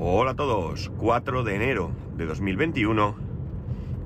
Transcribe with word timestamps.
Hola 0.00 0.30
a 0.30 0.36
todos, 0.36 0.92
4 0.96 1.42
de 1.42 1.56
enero 1.56 1.90
de 2.16 2.24
2021, 2.24 3.16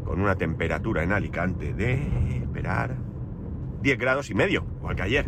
con 0.06 0.22
una 0.22 0.36
temperatura 0.36 1.02
en 1.02 1.12
Alicante 1.12 1.74
de, 1.74 2.38
esperar, 2.38 2.96
10 3.82 3.98
grados 3.98 4.30
y 4.30 4.34
medio, 4.34 4.64
igual 4.78 4.96
que 4.96 5.02
ayer. 5.02 5.26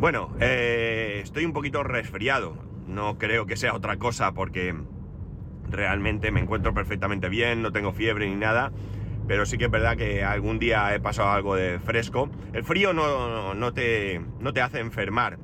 Bueno, 0.00 0.34
eh, 0.40 1.20
estoy 1.22 1.44
un 1.44 1.52
poquito 1.52 1.84
resfriado, 1.84 2.56
no 2.88 3.18
creo 3.18 3.46
que 3.46 3.56
sea 3.56 3.76
otra 3.76 3.98
cosa 3.98 4.32
porque 4.32 4.74
realmente 5.70 6.32
me 6.32 6.40
encuentro 6.40 6.74
perfectamente 6.74 7.28
bien, 7.28 7.62
no 7.62 7.70
tengo 7.70 7.92
fiebre 7.92 8.28
ni 8.28 8.34
nada, 8.34 8.72
pero 9.28 9.46
sí 9.46 9.58
que 9.58 9.66
es 9.66 9.70
verdad 9.70 9.96
que 9.96 10.24
algún 10.24 10.58
día 10.58 10.92
he 10.92 10.98
pasado 10.98 11.30
algo 11.30 11.54
de 11.54 11.78
fresco. 11.78 12.28
El 12.52 12.64
frío 12.64 12.92
no, 12.92 13.54
no, 13.54 13.72
te, 13.72 14.20
no 14.40 14.52
te 14.52 14.60
hace 14.60 14.80
enfermar, 14.80 15.38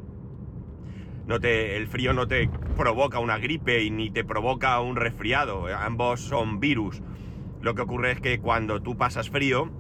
no 1.29 1.41
te, 1.41 1.77
el 1.77 1.87
frío 1.87 2.15
no 2.15 2.27
te 2.27 2.49
provoca 2.75 3.19
una 3.19 3.37
gripe 3.37 3.83
y 3.85 3.91
ni 3.91 4.11
te 4.11 4.25
provoca 4.25 4.81
un 4.81 4.97
resfriado, 4.97 5.67
ambos 5.67 6.21
son 6.21 6.59
virus. 6.59 7.03
Lo 7.61 7.75
que 7.75 7.83
ocurre 7.83 8.13
es 8.13 8.21
que 8.21 8.41
cuando 8.41 8.81
tú 8.81 8.97
pasas 8.97 9.29
frío, 9.29 9.71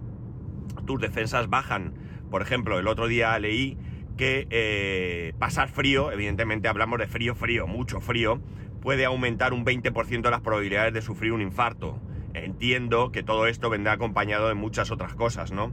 tus 0.86 1.00
defensas 1.00 1.48
bajan. 1.48 1.95
Por 2.30 2.42
ejemplo, 2.42 2.78
el 2.78 2.86
otro 2.86 3.08
día 3.08 3.38
leí 3.38 3.78
que 4.19 4.46
eh, 4.50 5.32
pasar 5.38 5.70
frío, 5.70 6.12
evidentemente 6.12 6.69
hablamos 6.69 6.98
de 6.98 7.06
frío, 7.06 7.34
frío, 7.34 7.66
mucho 7.66 8.00
frío, 8.02 8.42
puede 8.83 9.06
aumentar 9.06 9.55
un 9.55 9.64
20% 9.64 10.30
las 10.30 10.42
probabilidades 10.42 10.92
de 10.92 11.00
sufrir 11.00 11.33
un 11.33 11.41
infarto. 11.41 11.98
Entiendo 12.34 13.10
que 13.10 13.22
todo 13.22 13.46
esto 13.46 13.70
vendrá 13.70 13.92
acompañado 13.92 14.48
de 14.48 14.55
muchas 14.55 14.91
otras 14.91 15.14
cosas, 15.14 15.50
¿no? 15.50 15.72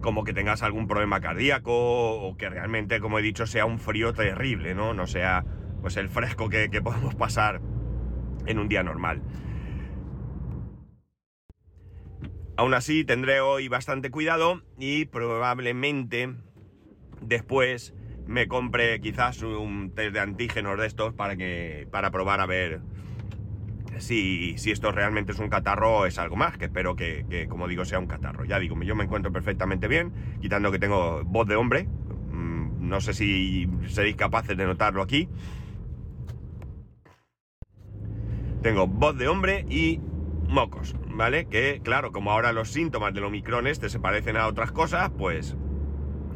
Como 0.00 0.24
que 0.24 0.32
tengas 0.32 0.62
algún 0.62 0.86
problema 0.86 1.20
cardíaco 1.20 1.72
o 1.72 2.36
que 2.36 2.48
realmente, 2.48 3.00
como 3.00 3.18
he 3.18 3.22
dicho, 3.22 3.46
sea 3.46 3.66
un 3.66 3.78
frío 3.78 4.12
terrible, 4.12 4.74
¿no? 4.74 4.94
No 4.94 5.06
sea 5.06 5.44
pues 5.80 5.96
el 5.96 6.08
fresco 6.08 6.48
que, 6.48 6.68
podemos 6.82 7.14
pasar 7.14 7.60
en 8.46 8.58
un 8.58 8.68
día 8.68 8.82
normal. 8.82 9.22
Aún 12.56 12.74
así, 12.74 13.04
tendré 13.04 13.40
hoy 13.40 13.68
bastante 13.68 14.10
cuidado 14.10 14.62
y 14.78 15.04
probablemente 15.04 16.34
después 17.20 17.94
me 18.26 18.48
compre 18.48 19.00
quizás 19.00 19.42
un 19.42 19.92
test 19.94 20.12
de 20.12 20.20
antígenos 20.20 20.78
de 20.78 20.86
estos 20.86 21.14
para 21.14 21.36
que 21.36 21.86
para 21.90 22.10
probar 22.10 22.40
a 22.40 22.46
ver 22.46 22.80
si, 24.00 24.54
esto 24.66 24.92
realmente 24.92 25.32
es 25.32 25.38
un 25.38 25.48
catarro 25.48 26.06
es 26.06 26.18
algo 26.18 26.36
más, 26.36 26.56
que 26.58 26.66
espero 26.66 26.96
que, 26.96 27.46
como 27.48 27.68
digo, 27.68 27.84
sea 27.84 27.98
un 27.98 28.06
catarro. 28.06 28.44
Ya 28.44 28.58
digo, 28.58 28.80
yo 28.82 28.94
me 28.94 29.04
encuentro 29.04 29.32
perfectamente 29.32 29.88
bien, 29.88 30.12
quitando 30.40 30.70
que 30.70 30.78
tengo 30.78 31.22
voz 31.24 31.46
de 31.46 31.56
hombre. 31.56 31.88
Mm, 32.30 32.88
no 32.88 33.00
sé 33.00 33.14
si 33.14 33.68
seréis 33.86 34.16
capaces 34.16 34.56
de 34.56 34.66
notarlo 34.66 35.02
aquí. 35.02 35.28
Tengo 38.62 38.86
voz 38.86 39.16
de 39.16 39.28
hombre 39.28 39.64
y 39.68 40.00
mocos, 40.48 40.96
¿vale? 41.08 41.46
Que, 41.46 41.80
claro, 41.82 42.10
como 42.10 42.32
ahora 42.32 42.52
los 42.52 42.70
síntomas 42.70 43.14
del 43.14 43.24
Omicron 43.24 43.66
este 43.66 43.88
se 43.88 44.00
parecen 44.00 44.36
a 44.36 44.46
otras 44.46 44.72
cosas, 44.72 45.10
pues 45.16 45.56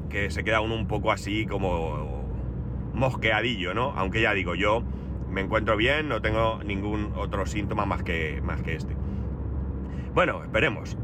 que 0.09 0.31
se 0.31 0.45
queda 0.45 0.61
uno 0.61 0.77
un 0.77 0.87
poco 0.87 1.11
así 1.11 1.47
como 1.47 2.23
mosqueadillo, 2.93 3.75
¿no? 3.75 3.93
Aunque 3.97 4.21
ya 4.21 4.35
digo, 4.35 4.55
yo 4.55 4.85
me 5.33 5.41
encuentro 5.41 5.77
bien, 5.77 6.09
no 6.09 6.21
tengo 6.21 6.63
ningún 6.63 7.13
otro 7.17 7.47
síntoma 7.47 7.87
más 7.87 8.03
que, 8.03 8.41
más 8.43 8.63
que 8.63 8.75
este. 8.75 8.95
Bueno, 10.15 10.43
esperemos. 10.45 10.97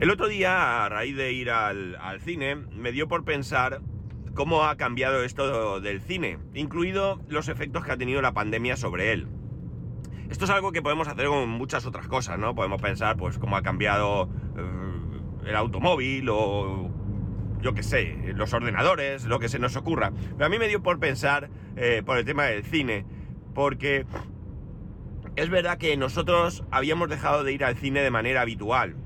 El 0.00 0.10
otro 0.10 0.28
día, 0.28 0.84
a 0.84 0.88
raíz 0.88 1.16
de 1.16 1.32
ir 1.32 1.50
al, 1.50 2.20
cine, 2.20 2.56
me 2.56 2.90
dio 2.92 3.08
por 3.08 3.24
pensar 3.24 3.80
cómo 4.34 4.64
ha 4.64 4.76
cambiado 4.76 5.22
esto 5.22 5.80
del 5.80 6.00
cine, 6.00 6.38
incluido 6.54 7.20
los 7.28 7.48
efectos 7.48 7.84
que 7.84 7.92
ha 7.92 7.96
tenido 7.96 8.22
la 8.22 8.32
pandemia 8.32 8.76
sobre 8.76 9.12
él. 9.12 9.28
Esto 10.28 10.44
es 10.44 10.50
algo 10.50 10.72
que 10.72 10.82
podemos 10.82 11.08
hacer 11.08 11.26
con 11.26 11.48
muchas 11.48 11.86
otras 11.86 12.08
cosas, 12.08 12.38
¿no? 12.38 12.54
Podemos 12.54 12.80
pensar, 12.80 13.16
pues, 13.16 13.38
cómo 13.38 13.56
ha 13.56 13.62
cambiado 13.62 14.28
eh, 14.56 15.50
el 15.50 15.56
automóvil 15.56 16.28
o 16.30 16.91
yo 17.62 17.74
qué 17.74 17.82
sé, 17.82 18.16
los 18.34 18.52
ordenadores, 18.52 19.24
lo 19.24 19.38
que 19.38 19.48
se 19.48 19.58
nos 19.58 19.76
ocurra. 19.76 20.12
Pero 20.32 20.44
a 20.44 20.48
mí 20.48 20.58
me 20.58 20.68
dio 20.68 20.82
por 20.82 20.98
pensar 20.98 21.48
eh, 21.76 22.02
por 22.04 22.18
el 22.18 22.24
tema 22.24 22.44
del 22.44 22.64
cine, 22.64 23.06
porque 23.54 24.04
es 25.36 25.48
verdad 25.48 25.78
que 25.78 25.96
nosotros 25.96 26.64
habíamos 26.70 27.08
dejado 27.08 27.44
de 27.44 27.52
ir 27.52 27.64
al 27.64 27.76
cine 27.76 28.02
de 28.02 28.10
manera 28.10 28.42
habitual. 28.42 28.96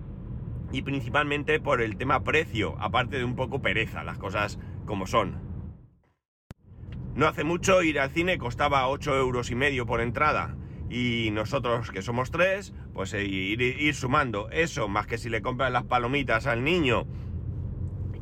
Y 0.72 0.83
principalmente 0.83 1.61
por 1.61 1.81
el 1.81 1.97
tema 1.97 2.25
precio, 2.25 2.77
aparte 2.81 3.19
de 3.19 3.25
un 3.25 3.37
poco 3.37 3.62
pereza, 3.62 4.03
las 4.03 4.19
cosas 4.19 4.59
como 4.87 5.06
son. 5.06 5.47
No 7.15 7.27
hace 7.27 7.44
mucho 7.44 7.83
ir 7.83 8.00
al 8.00 8.11
cine 8.11 8.38
costaba 8.38 8.88
8 8.88 9.17
euros 9.17 9.50
y 9.50 9.55
medio 9.55 9.87
por 9.87 10.00
entrada. 10.00 10.56
Y 10.88 11.31
nosotros 11.33 11.91
que 11.91 12.03
somos 12.03 12.31
tres, 12.31 12.73
pues 12.94 13.12
eh, 13.12 13.25
ir, 13.25 13.61
ir 13.61 13.94
sumando 13.94 14.50
eso, 14.50 14.88
más 14.88 15.06
que 15.06 15.19
si 15.19 15.28
le 15.28 15.43
compras 15.43 15.73
las 15.73 15.84
palomitas 15.84 16.47
al 16.47 16.62
niño 16.62 17.06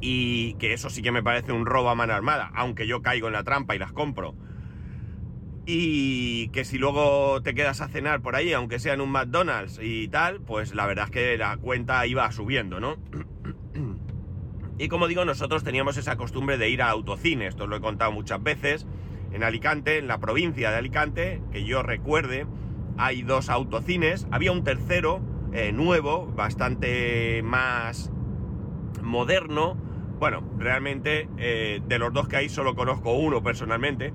y 0.01 0.55
que 0.55 0.73
eso 0.73 0.91
sí 0.91 1.03
que 1.03 1.13
me 1.13 1.23
parece 1.23 1.53
un 1.53 1.67
robo 1.67 1.91
a 1.91 1.95
mano 1.95 2.13
armada, 2.13 2.51
aunque 2.55 2.87
yo 2.87 3.03
caigo 3.03 3.27
en 3.27 3.35
la 3.35 3.45
trampa 3.45 3.75
y 3.75 3.79
las 3.79 3.93
compro. 3.93 4.35
Y 5.67 6.49
que 6.49 6.65
si 6.65 6.77
luego 6.79 7.43
te 7.43 7.55
quedas 7.55 7.81
a 7.81 7.89
cenar 7.89 8.21
por 8.21 8.37
ahí, 8.37 8.53
aunque 8.53 8.79
sea 8.79 8.95
en 8.95 9.01
un 9.01 9.11
McDonald's 9.11 9.79
y 9.83 10.09
tal, 10.09 10.41
pues 10.41 10.75
la 10.75 10.87
verdad 10.87 11.07
es 11.07 11.11
que 11.11 11.39
la 11.39 11.57
cuenta 11.57 12.07
iba 12.07 12.31
subiendo, 12.33 12.81
¿no? 12.81 12.97
y 14.79 14.89
como 14.89 15.09
digo, 15.09 15.25
nosotros 15.25 15.65
teníamos 15.65 15.97
esa 15.97 16.17
costumbre 16.17 16.59
de 16.59 16.69
ir 16.69 16.83
a 16.83 16.91
autocine, 16.91 17.47
esto 17.47 17.67
lo 17.67 17.77
he 17.77 17.81
contado 17.81 18.13
muchas 18.13 18.43
veces, 18.43 18.87
en 19.33 19.43
Alicante, 19.43 19.99
en 19.99 20.07
la 20.07 20.19
provincia 20.19 20.71
de 20.71 20.77
Alicante, 20.77 21.43
que 21.51 21.65
yo 21.65 21.83
recuerde, 21.83 22.47
hay 22.99 23.23
dos 23.23 23.49
autocines, 23.49 24.27
había 24.31 24.53
un 24.53 24.65
tercero 24.65 25.21
eh, 25.53 25.73
nuevo, 25.73 26.27
bastante 26.27 27.43
más 27.43 28.11
moderno, 29.03 29.77
bueno, 30.25 30.43
realmente 30.57 31.29
eh, 31.37 31.83
de 31.87 31.99
los 31.99 32.11
dos 32.11 32.29
que 32.29 32.37
hay 32.37 32.49
solo 32.49 32.75
conozco 32.75 33.13
uno 33.13 33.43
personalmente, 33.43 34.11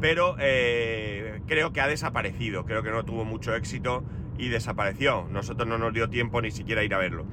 pero 0.00 0.36
eh, 0.38 1.42
creo 1.46 1.70
que 1.70 1.82
ha 1.82 1.86
desaparecido, 1.86 2.64
creo 2.64 2.82
que 2.82 2.90
no 2.90 3.04
tuvo 3.04 3.26
mucho 3.26 3.54
éxito 3.54 4.02
y 4.38 4.48
desapareció. 4.48 5.28
Nosotros 5.30 5.68
no 5.68 5.76
nos 5.76 5.92
dio 5.92 6.08
tiempo 6.08 6.40
ni 6.40 6.50
siquiera 6.50 6.82
ir 6.82 6.94
a 6.94 6.96
verlo. 6.96 7.26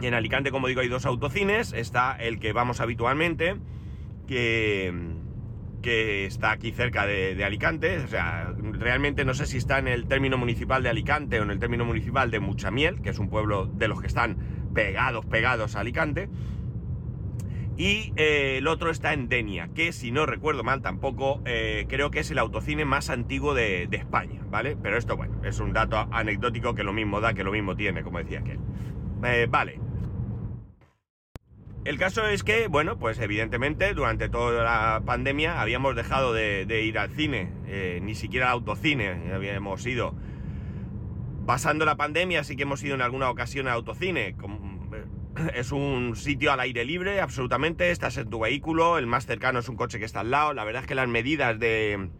Y 0.00 0.06
en 0.06 0.14
Alicante, 0.14 0.50
como 0.50 0.66
digo, 0.66 0.80
hay 0.80 0.88
dos 0.88 1.04
autocines. 1.04 1.74
Está 1.74 2.16
el 2.18 2.40
que 2.40 2.54
vamos 2.54 2.80
habitualmente, 2.80 3.56
que, 4.26 4.94
que 5.82 6.24
está 6.24 6.52
aquí 6.52 6.72
cerca 6.72 7.04
de, 7.04 7.34
de, 7.34 7.44
Alicante. 7.44 7.98
O 7.98 8.08
sea, 8.08 8.50
realmente 8.58 9.26
no 9.26 9.34
sé 9.34 9.44
si 9.44 9.58
está 9.58 9.78
en 9.78 9.88
el 9.88 10.06
término 10.06 10.38
municipal 10.38 10.82
de 10.82 10.88
Alicante 10.88 11.38
o 11.38 11.42
en 11.42 11.50
el 11.50 11.58
término 11.58 11.84
municipal 11.84 12.30
de 12.30 12.40
Muchamiel, 12.40 13.02
que 13.02 13.10
es 13.10 13.18
un 13.18 13.28
pueblo 13.28 13.66
de 13.66 13.88
los 13.88 14.00
que 14.00 14.06
están 14.06 14.62
pegados, 14.72 15.26
pegados 15.26 15.76
a 15.76 15.80
Alicante. 15.80 16.28
Y 17.76 18.12
eh, 18.16 18.58
el 18.58 18.66
otro 18.66 18.90
está 18.90 19.14
en 19.14 19.28
Denia, 19.28 19.68
que 19.74 19.92
si 19.92 20.10
no 20.10 20.26
recuerdo 20.26 20.62
mal 20.62 20.82
tampoco, 20.82 21.40
eh, 21.46 21.86
creo 21.88 22.10
que 22.10 22.20
es 22.20 22.30
el 22.30 22.38
autocine 22.38 22.84
más 22.84 23.08
antiguo 23.08 23.54
de, 23.54 23.88
España, 23.90 24.40
¿vale? 24.50 24.76
Pero 24.82 24.98
esto, 24.98 25.16
bueno, 25.16 25.40
es 25.44 25.58
un 25.58 25.72
dato 25.72 25.96
anecdótico 26.10 26.74
que 26.74 26.82
lo 26.82 26.92
mismo 26.92 27.20
da, 27.20 27.32
que 27.34 27.44
lo 27.44 27.52
mismo 27.52 27.74
tiene, 27.74 28.02
como 28.02 28.18
decía 28.18 28.40
aquel. 28.40 28.58
Eh, 29.24 29.46
vale. 29.48 29.80
El 31.84 31.98
caso 31.98 32.26
es 32.26 32.44
que, 32.44 32.68
bueno, 32.68 32.98
pues 32.98 33.18
evidentemente 33.18 33.92
durante 33.94 34.28
toda 34.28 34.62
la 34.62 35.02
pandemia 35.04 35.60
habíamos 35.60 35.96
dejado 35.96 36.32
de, 36.32 36.84
ir 36.84 36.98
al 36.98 37.10
cine, 37.10 37.48
ni 38.02 38.14
siquiera 38.14 38.46
al 38.46 38.52
autocine, 38.52 39.32
habíamos 39.32 39.84
ido. 39.84 40.14
Pasando 41.44 41.84
la 41.84 41.96
pandemia 41.96 42.44
sí 42.44 42.54
que 42.54 42.62
hemos 42.62 42.84
ido 42.84 42.94
en 42.94 43.02
alguna 43.02 43.28
ocasión 43.30 43.66
al 43.66 43.74
autocine, 43.74 44.36
es 45.54 45.72
un 45.72 46.16
sitio 46.16 46.52
al 46.52 46.60
aire 46.60 46.84
libre, 46.84 47.20
absolutamente. 47.20 47.90
Estás 47.90 48.16
en 48.16 48.28
tu 48.28 48.40
vehículo, 48.40 48.98
el 48.98 49.06
más 49.06 49.26
cercano 49.26 49.58
es 49.60 49.68
un 49.68 49.76
coche 49.76 49.98
que 49.98 50.04
está 50.04 50.20
al 50.20 50.30
lado. 50.30 50.52
La 50.52 50.64
verdad 50.64 50.82
es 50.82 50.88
que 50.88 50.94
las 50.94 51.08
medidas 51.08 51.58
de 51.58 52.10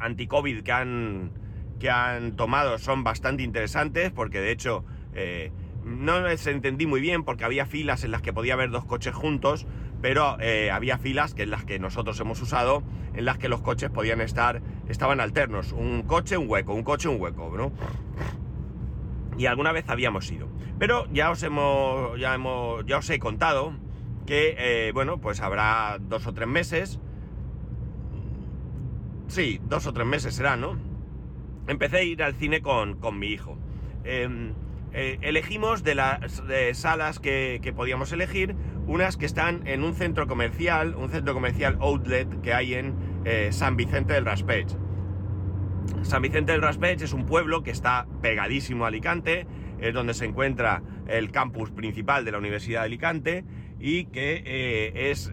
anti-COVID 0.00 0.62
que 0.62 0.72
han, 0.72 1.32
que 1.78 1.90
han 1.90 2.36
tomado 2.36 2.78
son 2.78 3.04
bastante 3.04 3.42
interesantes, 3.42 4.10
porque 4.12 4.40
de 4.40 4.52
hecho 4.52 4.84
eh, 5.14 5.52
no 5.84 6.20
les 6.20 6.46
entendí 6.46 6.86
muy 6.86 7.00
bien, 7.00 7.24
porque 7.24 7.44
había 7.44 7.66
filas 7.66 8.04
en 8.04 8.12
las 8.12 8.22
que 8.22 8.32
podía 8.32 8.54
haber 8.54 8.70
dos 8.70 8.84
coches 8.84 9.14
juntos, 9.14 9.66
pero 10.00 10.36
eh, 10.40 10.70
había 10.70 10.98
filas 10.98 11.34
que 11.34 11.42
en 11.42 11.50
las 11.50 11.64
que 11.64 11.78
nosotros 11.78 12.18
hemos 12.20 12.40
usado, 12.40 12.82
en 13.14 13.24
las 13.24 13.38
que 13.38 13.48
los 13.48 13.60
coches 13.60 13.90
podían 13.90 14.20
estar, 14.20 14.62
estaban 14.88 15.20
alternos, 15.20 15.72
un 15.72 16.02
coche, 16.02 16.36
un 16.36 16.48
hueco, 16.48 16.72
un 16.74 16.82
coche, 16.82 17.08
un 17.08 17.20
hueco, 17.20 17.52
¿no? 17.56 17.72
Y 19.42 19.46
alguna 19.46 19.72
vez 19.72 19.88
habíamos 19.88 20.30
ido. 20.30 20.48
Pero 20.78 21.08
ya 21.12 21.32
os 21.32 21.42
hemos, 21.42 22.18
ya 22.18 22.32
hemos, 22.32 22.86
ya 22.86 22.98
os 22.98 23.10
he 23.10 23.18
contado 23.18 23.74
que, 24.24 24.54
eh, 24.56 24.92
bueno, 24.92 25.20
pues 25.20 25.40
habrá 25.40 25.98
dos 26.00 26.28
o 26.28 26.32
tres 26.32 26.46
meses. 26.46 27.00
Sí, 29.26 29.60
dos 29.64 29.88
o 29.88 29.92
tres 29.92 30.06
meses 30.06 30.36
será, 30.36 30.56
¿no? 30.56 30.78
Empecé 31.66 31.96
a 31.96 32.02
ir 32.04 32.22
al 32.22 32.34
cine 32.34 32.62
con, 32.62 33.00
mi 33.18 33.28
hijo. 33.28 33.58
Em, 34.04 34.52
eh, 34.92 35.18
elegimos 35.22 35.82
de 35.82 35.96
las 35.96 36.40
salas 36.74 37.18
que, 37.18 37.72
podíamos 37.74 38.12
elegir, 38.12 38.54
unas 38.86 39.16
que 39.16 39.26
están 39.26 39.66
en 39.66 39.82
un 39.82 39.94
centro 39.94 40.28
comercial, 40.28 40.94
un 40.94 41.08
centro 41.08 41.34
comercial 41.34 41.78
outlet 41.80 42.28
que 42.42 42.54
hay 42.54 42.74
en 42.74 42.94
eh, 43.24 43.48
San 43.50 43.76
Vicente 43.76 44.12
del 44.12 44.24
Raspech. 44.24 44.68
San 46.02 46.22
Vicente 46.22 46.52
del 46.52 46.62
Raspech 46.62 47.02
es 47.02 47.12
un 47.12 47.26
pueblo 47.26 47.62
que 47.62 47.70
está 47.70 48.06
pegadísimo 48.20 48.84
a 48.84 48.88
Alicante, 48.88 49.46
es 49.80 49.94
donde 49.94 50.14
se 50.14 50.24
encuentra 50.24 50.82
el 51.08 51.30
campus 51.30 51.70
principal 51.70 52.24
de 52.24 52.32
la 52.32 52.38
Universidad 52.38 52.80
de 52.80 52.86
Alicante 52.86 53.44
y 53.80 54.04
que 54.06 54.42
eh, 54.44 55.10
es, 55.10 55.30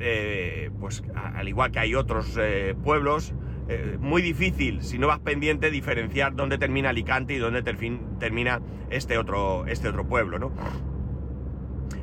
pues 0.79 1.03
al 1.15 1.47
igual 1.47 1.71
que 1.71 1.79
hay 1.79 1.95
otros 1.95 2.37
pueblos, 2.83 3.33
eh, 3.71 3.97
muy 3.99 4.23
difícil, 4.23 4.81
si 4.81 4.97
no 4.97 5.05
vas 5.05 5.19
pendiente, 5.19 5.69
diferenciar 5.69 6.35
dónde 6.35 6.57
termina 6.57 6.89
Alicante 6.89 7.35
y 7.35 7.37
dónde 7.37 7.61
termina 7.61 8.61
este 8.89 9.19
otro, 9.19 9.67
este 9.67 9.89
otro 9.89 10.07
pueblo, 10.07 10.39
¿no? 10.39 10.51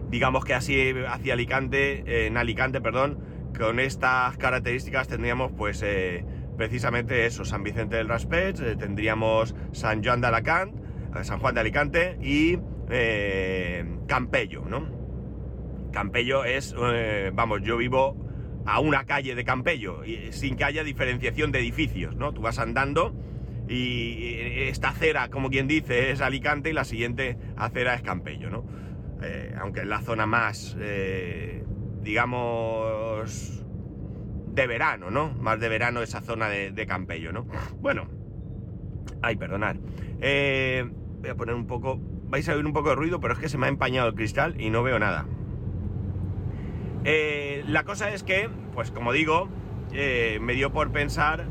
Digamos 0.08 0.44
que 0.44 0.54
así 0.54 0.94
hacia 1.08 1.32
Alicante, 1.32 2.04
eh, 2.06 2.26
en 2.28 2.36
Alicante, 2.36 2.80
perdón, 2.80 3.18
con 3.58 3.80
estas 3.80 4.36
características 4.36 5.08
tendríamos 5.08 5.50
pues 5.50 5.82
eh, 5.82 6.24
precisamente 6.56 7.26
eso, 7.26 7.44
San 7.44 7.62
Vicente 7.62 7.96
del 7.96 8.08
Raspech, 8.08 8.76
tendríamos 8.78 9.54
San 9.72 10.02
Juan 10.02 10.20
de 10.20 10.26
Alicante, 10.26 10.82
San 11.22 11.38
Juan 11.38 11.54
de 11.54 11.60
Alicante 11.60 12.18
y 12.20 12.58
Campello, 14.06 14.64
¿no? 14.64 14.88
Campello 15.92 16.44
es, 16.44 16.74
vamos, 17.32 17.62
yo 17.62 17.76
vivo 17.76 18.16
a 18.66 18.80
una 18.80 19.04
calle 19.04 19.34
de 19.34 19.44
Campello, 19.44 20.02
sin 20.30 20.56
que 20.56 20.64
haya 20.64 20.84
diferenciación 20.84 21.52
de 21.52 21.60
edificios, 21.60 22.16
¿no? 22.16 22.32
Tú 22.32 22.42
vas 22.42 22.58
andando 22.58 23.14
y 23.68 24.34
esta 24.68 24.90
acera, 24.90 25.28
como 25.28 25.50
quien 25.50 25.66
dice, 25.66 26.10
es 26.10 26.20
Alicante 26.20 26.70
y 26.70 26.72
la 26.72 26.84
siguiente 26.84 27.36
acera 27.56 27.94
es 27.94 28.02
Campello, 28.02 28.50
¿no? 28.50 28.64
Eh, 29.22 29.54
aunque 29.58 29.80
es 29.80 29.86
la 29.86 30.00
zona 30.02 30.26
más, 30.26 30.76
eh, 30.78 31.64
digamos, 32.02 33.64
de 34.56 34.66
verano, 34.66 35.10
¿no? 35.10 35.28
Más 35.34 35.60
de 35.60 35.68
verano 35.68 36.02
esa 36.02 36.22
zona 36.22 36.48
de, 36.48 36.86
Campello, 36.86 37.30
¿no? 37.30 37.46
Bueno, 37.78 38.08
ay, 39.22 39.36
perdonad. 39.36 39.76
Eh, 40.20 40.88
voy 41.20 41.30
a 41.30 41.34
poner 41.36 41.54
un 41.54 41.66
poco, 41.66 42.00
vais 42.24 42.48
a 42.48 42.54
oír 42.54 42.64
un 42.64 42.72
poco 42.72 42.88
de 42.88 42.94
ruido, 42.96 43.20
pero 43.20 43.34
es 43.34 43.38
que 43.38 43.48
se 43.50 43.58
me 43.58 43.66
ha 43.66 43.68
empañado 43.68 44.08
el 44.08 44.14
cristal 44.14 44.58
y 44.60 44.70
no 44.70 44.82
veo 44.82 44.98
nada. 44.98 45.26
Eh, 47.04 47.64
la 47.68 47.84
cosa 47.84 48.10
es 48.10 48.22
que, 48.22 48.48
pues 48.72 48.90
como 48.90 49.12
digo, 49.12 49.48
eh, 49.92 50.38
me 50.40 50.54
dio 50.54 50.72
por 50.72 50.90
pensar 50.90 51.48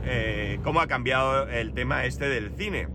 cómo 0.63 0.81
ha 0.81 0.87
cambiado 0.87 1.47
el 1.47 1.73
tema 1.73 2.05
este 2.05 2.27
del 2.27 2.51
cine. 2.57 2.89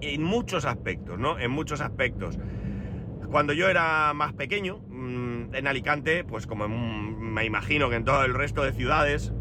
En 0.00 0.22
muchos 0.22 0.64
aspectos, 0.64 1.18
¿no? 1.18 1.38
En 1.38 1.50
muchos 1.50 1.80
aspectos. 1.80 2.38
Cuando 3.30 3.52
yo 3.52 3.68
era 3.68 4.12
más 4.14 4.32
pequeño, 4.32 4.80
en 5.52 5.66
Alicante, 5.66 6.24
pues 6.24 6.46
como 6.46 6.68
me 6.68 7.44
imagino 7.44 7.90
que 7.90 7.96
en 7.96 8.04
todo 8.04 8.24
el 8.24 8.34
resto 8.34 8.62
de 8.62 8.72
ciudades, 8.72 9.32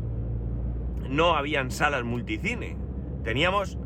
no 1.09 1.35
habían 1.35 1.71
salas 1.71 2.03
multicine. 2.03 2.77
Teníamos 3.23 3.77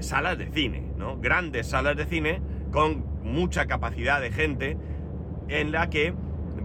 salas 0.00 0.38
de 0.38 0.46
cine, 0.46 0.92
¿no? 0.96 1.18
Grandes 1.18 1.68
salas 1.68 1.96
de 1.96 2.04
cine 2.06 2.40
con 2.70 3.04
mucha 3.22 3.66
capacidad 3.66 4.20
de 4.20 4.30
gente 4.30 4.76
en 5.48 5.72
la 5.72 5.90
que 5.90 6.14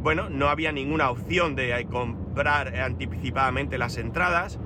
bueno, 0.02 0.30
no 0.30 0.48
había 0.48 0.72
ninguna 0.72 1.12
opción 1.12 1.56
de 1.56 1.86
comprar 1.90 2.76
anticipadamente 2.76 3.78
las 3.78 3.98
entradas. 3.98 4.60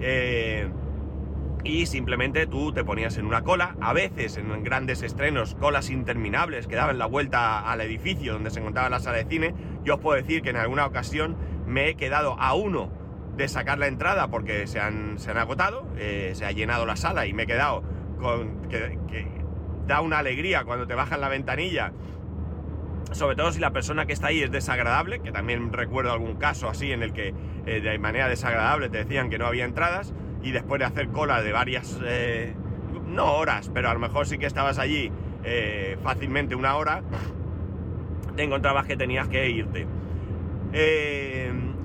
Eh, 0.00 0.68
y 1.64 1.86
simplemente 1.86 2.46
tú 2.46 2.72
te 2.72 2.84
ponías 2.84 3.16
en 3.18 3.26
una 3.26 3.42
cola, 3.42 3.76
a 3.80 3.92
veces 3.92 4.36
en 4.36 4.62
grandes 4.62 5.02
estrenos, 5.02 5.54
colas 5.54 5.90
interminables 5.90 6.66
que 6.66 6.76
daban 6.76 6.98
la 6.98 7.06
vuelta 7.06 7.60
al 7.70 7.80
edificio 7.80 8.34
donde 8.34 8.50
se 8.50 8.60
encontraba 8.60 8.88
la 8.88 9.00
sala 9.00 9.18
de 9.18 9.24
cine. 9.24 9.54
Yo 9.84 9.94
os 9.94 10.00
puedo 10.00 10.16
decir 10.16 10.42
que 10.42 10.50
en 10.50 10.56
alguna 10.56 10.86
ocasión 10.86 11.36
me 11.66 11.88
he 11.88 11.94
quedado 11.94 12.36
a 12.38 12.54
uno 12.54 12.90
de 13.36 13.48
sacar 13.48 13.78
la 13.78 13.86
entrada 13.86 14.28
porque 14.28 14.66
se 14.66 14.80
han, 14.80 15.18
se 15.18 15.30
han 15.30 15.38
agotado, 15.38 15.86
eh, 15.96 16.32
se 16.34 16.44
ha 16.44 16.52
llenado 16.52 16.86
la 16.86 16.96
sala 16.96 17.26
y 17.26 17.32
me 17.32 17.44
he 17.44 17.46
quedado 17.46 17.82
con... 18.18 18.68
Que, 18.68 18.98
da 19.86 20.02
una 20.02 20.18
alegría 20.18 20.62
cuando 20.62 20.86
te 20.86 20.94
bajan 20.94 21.20
la 21.20 21.28
ventanilla 21.28 21.92
sobre 23.12 23.34
todo 23.34 23.50
si 23.50 23.58
la 23.58 23.72
persona 23.72 24.06
que 24.06 24.12
está 24.12 24.28
ahí 24.28 24.40
es 24.40 24.52
desagradable, 24.52 25.20
que 25.20 25.32
también 25.32 25.72
recuerdo 25.72 26.12
algún 26.12 26.36
caso 26.36 26.68
así 26.68 26.92
en 26.92 27.02
el 27.02 27.12
que 27.12 27.34
eh, 27.66 27.80
de 27.80 27.98
manera 27.98 28.28
desagradable 28.28 28.88
te 28.88 28.98
decían 28.98 29.30
que 29.30 29.38
no 29.38 29.46
había 29.46 29.64
entradas 29.64 30.14
y 30.42 30.52
después 30.52 30.78
de 30.78 30.84
hacer 30.84 31.08
cola 31.08 31.42
de 31.42 31.52
varias, 31.52 31.98
eh, 32.04 32.54
no 33.06 33.34
horas, 33.34 33.70
pero 33.72 33.90
a 33.90 33.94
lo 33.94 34.00
mejor 34.00 34.26
sí 34.26 34.38
que 34.38 34.46
estabas 34.46 34.78
allí 34.78 35.10
eh, 35.44 35.98
fácilmente 36.02 36.54
una 36.54 36.76
hora, 36.76 37.02
te 38.36 38.42
encontrabas 38.42 38.86
que 38.86 38.96
tenías 38.96 39.28
que 39.28 39.48
irte. 39.50 39.86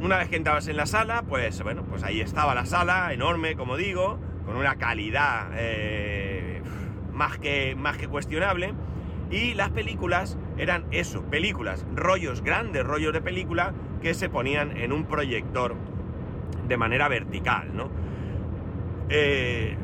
una 0.02 0.18
vez 0.18 0.30
que 0.30 0.36
entrabas 0.36 0.68
en 0.68 0.78
la 0.78 0.86
sala, 0.86 1.24
pues 1.24 1.62
bueno, 1.63 1.84
pues 1.84 2.04
ahí 2.04 2.22
estaba 2.22 2.54
la 2.54 2.66
sala, 2.66 3.13
enorme, 3.13 3.56
como 3.56 3.78
digo, 3.78 4.19
con 4.46 4.56
una 4.56 4.75
calidad 4.75 5.50
más, 7.12 7.40
que, 7.40 7.75
más 7.75 7.98
que 7.98 8.08
cuestionable 8.08 8.74
y 9.31 9.54
las 9.54 9.72
películas 9.72 10.38
eran 10.58 10.86
eso, 10.92 11.24
películas, 11.24 11.86
rollos 11.96 12.42
grandes, 12.42 12.84
rollos 12.84 13.13
de 13.13 13.22
película 13.22 13.74
que 14.01 14.13
se 14.13 14.30
ponían 14.30 14.78
en 14.78 14.92
un 14.92 15.06
proyector 15.06 15.75
de 16.68 16.78
manera 16.78 17.08
vertical, 17.08 17.75
¿no? 17.75 17.90
Eh, 19.10 19.78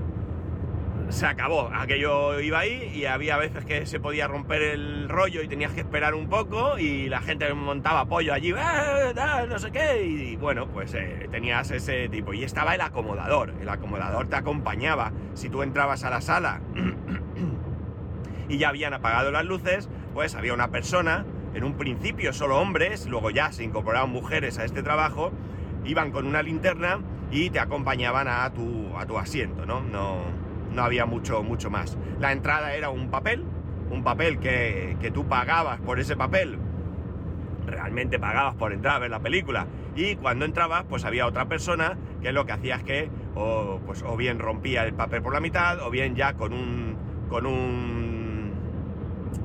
se 1.12 1.26
acabó, 1.26 1.70
aquello 1.74 2.40
iba 2.40 2.60
ahí 2.60 2.92
y 2.96 3.06
había 3.06 3.38
veces 3.38 3.66
que 3.66 3.86
se 3.86 4.00
podía 4.00 4.28
romper 4.28 4.62
el 4.62 5.10
rollo 5.10 5.42
y 5.42 5.48
tenías 5.48 5.74
que 5.74 5.82
esperar 5.82 6.16
un 6.16 6.30
poco 6.30 6.80
y 6.80 7.10
la 7.10 7.22
gente 7.22 7.54
montaba 7.54 8.06
pollo 8.06 8.34
allí, 8.34 8.52
¡Eh, 8.52 9.14
no 9.50 9.60
sé 9.60 9.72
qué, 9.72 10.04
y 10.04 10.36
bueno, 10.38 10.68
pues 10.68 10.94
eh, 10.94 11.28
tenías 11.30 11.70
ese 11.72 12.08
tipo. 12.10 12.34
Y 12.34 12.44
estaba 12.44 12.76
el 12.76 12.82
acomodador, 12.82 13.54
el 13.62 13.68
acomodador 13.68 14.28
te 14.28 14.38
acompañaba. 14.38 15.12
Si 15.34 15.50
tú 15.50 15.64
entrabas 15.64 16.04
a 16.06 16.10
la 16.10 16.22
sala 16.22 16.62
y 18.50 18.58
ya 18.58 18.70
habían 18.70 18.94
apagado 18.94 19.32
las 19.32 19.46
luces, 19.46 19.90
pues 20.14 20.36
había 20.36 20.54
una 20.54 20.70
persona, 20.70 21.26
en 21.54 21.64
un 21.64 21.74
principio 21.74 22.32
solo 22.32 22.58
hombres, 22.60 23.06
luego 23.08 23.32
ya 23.32 23.52
se 23.52 23.64
incorporaban 23.64 24.10
mujeres 24.10 24.60
a 24.60 24.64
este 24.64 24.82
trabajo, 24.82 25.32
iban 25.84 26.12
con 26.12 26.26
una 26.26 26.42
linterna 26.42 27.00
y 27.32 27.50
te 27.50 27.60
acompañaban 27.60 28.28
a 28.28 28.52
tu, 28.54 28.96
a 28.98 29.06
tu 29.06 29.18
asiento, 29.18 29.66
¿no? 29.66 29.82
¿no? 29.82 30.18
No 30.74 30.84
había 30.84 31.06
mucho, 31.06 31.42
mucho 31.44 31.70
más. 31.70 31.98
La 32.20 32.32
entrada 32.32 32.76
era 32.76 32.90
un 32.90 33.10
papel, 33.10 33.44
un 33.90 34.04
papel 34.04 34.40
que, 34.40 34.98
que 35.02 35.12
tú 35.12 35.28
pagabas 35.28 35.80
por 35.80 36.00
ese 36.00 36.16
papel, 36.16 36.60
realmente 37.66 38.20
pagabas 38.20 38.56
por 38.56 38.74
entrar 38.74 38.96
a 38.98 39.00
ver 39.00 39.12
la 39.12 39.20
película, 39.20 39.68
y 39.96 40.16
cuando 40.16 40.46
entrabas, 40.46 40.86
pues 40.88 41.04
había 41.06 41.26
otra 41.26 41.46
persona 41.46 41.98
que 42.22 42.32
lo 42.32 42.46
que 42.46 42.52
hacía 42.54 42.76
es 42.76 42.84
que 42.84 43.10
o, 43.36 43.80
pues, 43.86 44.04
o 44.04 44.16
bien 44.16 44.40
rompía 44.40 44.84
el 44.84 44.94
papel 44.94 45.22
por 45.22 45.34
la 45.34 45.40
mitad, 45.40 45.80
o 45.82 45.90
bien 45.90 46.16
ya 46.16 46.34
con 46.34 46.54
un, 46.54 46.98
con 47.30 47.46
un 47.46 48.52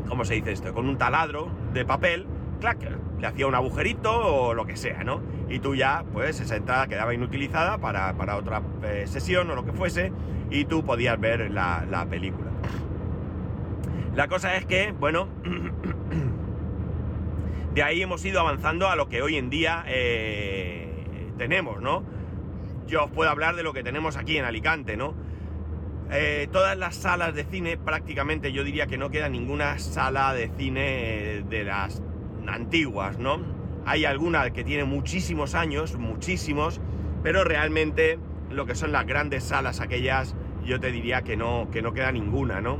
¿cómo 0.08 0.24
se 0.24 0.34
dice 0.34 0.52
esto? 0.52 0.72
Con 0.72 0.88
un 0.88 0.98
taladro 0.98 1.48
de 1.72 1.84
papel, 1.84 2.26
clac, 2.58 2.78
le 3.20 3.26
hacía 3.26 3.46
un 3.46 3.54
agujerito 3.54 4.12
o 4.12 4.54
lo 4.54 4.66
que 4.66 4.76
sea, 4.76 5.04
¿no? 5.04 5.22
Y 5.48 5.60
tú 5.60 5.74
ya, 5.74 6.04
pues 6.12 6.40
esa 6.40 6.56
entrada 6.56 6.86
quedaba 6.86 7.14
inutilizada 7.14 7.78
para, 7.78 8.14
otra 8.36 8.62
eh, 8.82 9.04
sesión 9.06 9.50
o 9.50 9.54
lo 9.54 9.64
que 9.64 9.72
fuese, 9.72 10.12
y 10.50 10.64
tú 10.64 10.84
podías 10.84 11.18
ver 11.18 11.50
la, 11.50 12.06
película. 12.08 12.50
La 14.14 14.28
cosa 14.28 14.56
es 14.56 14.66
que, 14.66 14.92
bueno, 14.92 15.28
de 17.74 17.82
ahí 17.82 18.02
hemos 18.02 18.24
ido 18.24 18.40
avanzando 18.40 18.88
a 18.88 18.96
lo 18.96 19.08
que 19.08 19.22
hoy 19.22 19.36
en 19.36 19.50
día 19.50 19.84
eh, 19.86 21.32
tenemos, 21.36 21.80
¿no? 21.80 22.04
Yo 22.86 23.04
os 23.04 23.10
puedo 23.10 23.30
hablar 23.30 23.56
de 23.56 23.62
lo 23.62 23.72
que 23.72 23.82
tenemos 23.82 24.16
aquí 24.16 24.38
en 24.38 24.44
Alicante, 24.44 24.96
¿no? 24.96 25.14
Eh, 26.10 26.48
todas 26.52 26.78
las 26.78 26.94
salas 26.94 27.34
de 27.34 27.44
cine, 27.44 27.76
prácticamente 27.76 28.52
yo 28.52 28.62
diría 28.62 28.86
que 28.86 28.96
no 28.96 29.10
queda 29.10 29.28
ninguna 29.28 29.80
sala 29.80 30.32
de 30.34 30.52
cine 30.56 31.42
de 31.48 31.64
las 31.64 32.00
antiguas, 32.48 33.18
¿no? 33.18 33.40
Hay 33.84 34.04
alguna 34.04 34.50
que 34.50 34.64
tiene 34.64 34.84
muchísimos 34.84 35.54
años, 35.54 35.96
muchísimos, 35.96 36.80
pero 37.22 37.44
realmente 37.44 38.18
lo 38.50 38.66
que 38.66 38.74
son 38.74 38.92
las 38.92 39.06
grandes 39.06 39.44
salas 39.44 39.80
aquellas, 39.80 40.34
yo 40.64 40.80
te 40.80 40.90
diría 40.90 41.22
que 41.22 41.36
no, 41.36 41.68
que 41.70 41.82
no 41.82 41.92
queda 41.92 42.12
ninguna, 42.12 42.60
¿no? 42.60 42.78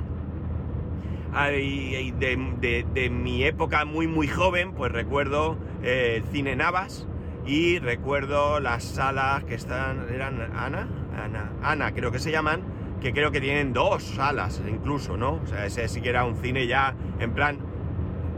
Hay, 1.32 2.12
de, 2.12 3.10
mi 3.10 3.44
época 3.44 3.84
muy 3.84 4.06
muy 4.06 4.26
joven, 4.26 4.72
pues 4.72 4.90
recuerdo 4.90 5.58
eh, 5.82 6.22
el 6.22 6.24
cine 6.32 6.56
Navas 6.56 7.06
y 7.46 7.78
recuerdo 7.78 8.58
las 8.58 8.84
salas 8.84 9.44
que 9.44 9.54
están, 9.54 10.06
eran 10.12 10.40
Ana, 10.56 10.88
Ana, 11.22 11.52
Ana 11.62 11.92
creo 11.92 12.10
que 12.10 12.18
se 12.18 12.30
llaman, 12.30 12.62
que 13.00 13.12
creo 13.12 13.30
que 13.30 13.40
tienen 13.40 13.72
dos 13.72 14.02
salas 14.02 14.62
incluso, 14.68 15.16
¿no? 15.16 15.34
O 15.34 15.46
sea, 15.46 15.66
ese 15.66 15.86
sí 15.88 16.00
que 16.00 16.08
era 16.08 16.24
un 16.24 16.36
cine 16.36 16.66
ya 16.66 16.94
en 17.20 17.32
plan, 17.32 17.58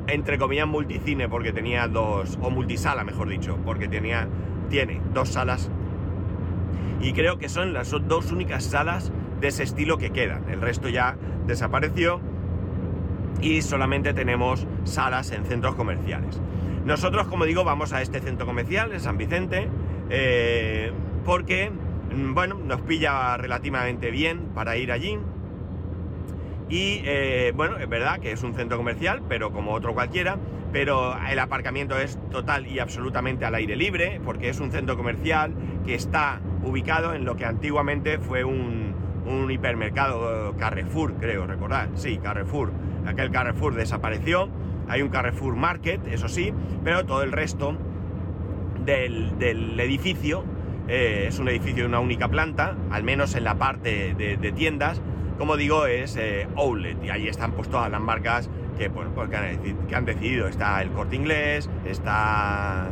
entre 0.08 0.38
comillas, 0.38 0.66
multicine, 0.66 1.28
porque 1.28 1.52
tenía 1.52 1.86
dos, 1.86 2.38
o 2.40 2.50
multisala, 2.50 3.04
mejor 3.04 3.28
dicho, 3.28 3.58
porque 3.64 3.88
tenía, 3.88 4.28
tiene 4.70 5.00
dos 5.12 5.30
salas. 5.30 5.70
Y 7.00 7.12
creo 7.12 7.38
que 7.38 7.48
son 7.48 7.72
las 7.72 7.90
dos 7.90 8.32
únicas 8.32 8.64
salas 8.64 9.12
de 9.40 9.48
ese 9.48 9.62
estilo 9.62 9.98
que 9.98 10.10
quedan. 10.10 10.48
El 10.48 10.60
resto 10.60 10.88
ya 10.88 11.16
desapareció. 11.46 12.20
y 13.40 13.62
solamente 13.62 14.14
tenemos 14.14 14.66
salas 14.82 15.30
en 15.30 15.44
centros 15.44 15.76
comerciales. 15.76 16.40
Nosotros, 16.84 17.28
como 17.28 17.44
digo, 17.44 17.62
vamos 17.62 17.92
a 17.92 18.02
este 18.02 18.18
centro 18.18 18.46
comercial 18.46 18.90
en 18.92 18.98
San 18.98 19.16
Vicente 19.16 19.68
eh, 20.10 20.90
porque, 21.24 21.70
mm, 21.70 22.34
bueno, 22.34 22.54
nos 22.56 22.80
pilla 22.80 23.36
relativamente 23.36 24.10
bien 24.10 24.48
para 24.54 24.76
ir 24.76 24.90
allí. 24.90 25.18
Y 26.68 27.02
eh, 27.04 27.52
bueno, 27.54 27.78
es 27.78 27.88
verdad 27.88 28.20
que 28.20 28.32
es 28.32 28.42
un 28.42 28.54
centro 28.54 28.76
comercial, 28.76 29.22
pero 29.28 29.52
como 29.52 29.72
otro 29.72 29.94
cualquiera, 29.94 30.36
pero 30.72 31.16
el 31.28 31.38
aparcamiento 31.38 31.98
es 31.98 32.18
total 32.30 32.66
y 32.66 32.78
absolutamente 32.78 33.44
al 33.44 33.54
aire 33.54 33.74
libre, 33.76 34.20
porque 34.24 34.50
es 34.50 34.60
un 34.60 34.70
centro 34.70 34.96
comercial 34.96 35.54
que 35.86 35.94
está 35.94 36.40
ubicado 36.62 37.14
en 37.14 37.24
lo 37.24 37.36
que 37.36 37.46
antiguamente 37.46 38.18
fue 38.18 38.44
un, 38.44 38.94
un 39.28 39.50
hipermercado 39.50 40.54
Carrefour, 40.56 41.14
creo 41.14 41.46
recordar. 41.46 41.90
Sí, 41.94 42.18
Carrefour. 42.18 42.72
Aquel 43.06 43.30
Carrefour 43.30 43.74
desapareció. 43.74 44.48
Hay 44.88 45.02
un 45.02 45.08
Carrefour 45.08 45.54
Market, 45.56 46.00
eso 46.08 46.28
sí, 46.28 46.52
pero 46.82 47.04
todo 47.04 47.22
el 47.22 47.32
resto 47.32 47.76
del, 48.84 49.78
edificio 49.78 50.44
eh, 50.88 51.26
es 51.28 51.38
un 51.38 51.48
edificio 51.48 51.82
de 51.82 51.88
una 51.88 52.00
única 52.00 52.28
planta, 52.28 52.74
al 52.90 53.04
menos 53.04 53.34
en 53.34 53.44
la 53.44 53.56
parte 53.56 54.14
de, 54.14 54.52
tiendas. 54.52 55.02
Como 55.38 55.56
digo, 55.56 55.86
es 55.86 56.16
eh, 56.16 56.48
Outlet 56.56 57.02
y 57.04 57.10
ahí 57.10 57.28
están 57.28 57.52
pues 57.52 57.68
todas 57.68 57.90
las 57.90 58.00
marcas 58.00 58.50
que, 58.76 58.90
pues, 58.90 59.08
que, 59.28 59.94
han, 59.94 60.04
decidido. 60.04 60.48
Está 60.48 60.82
el 60.82 60.90
Corte 60.90 61.16
Inglés, 61.16 61.70
está 61.84 62.88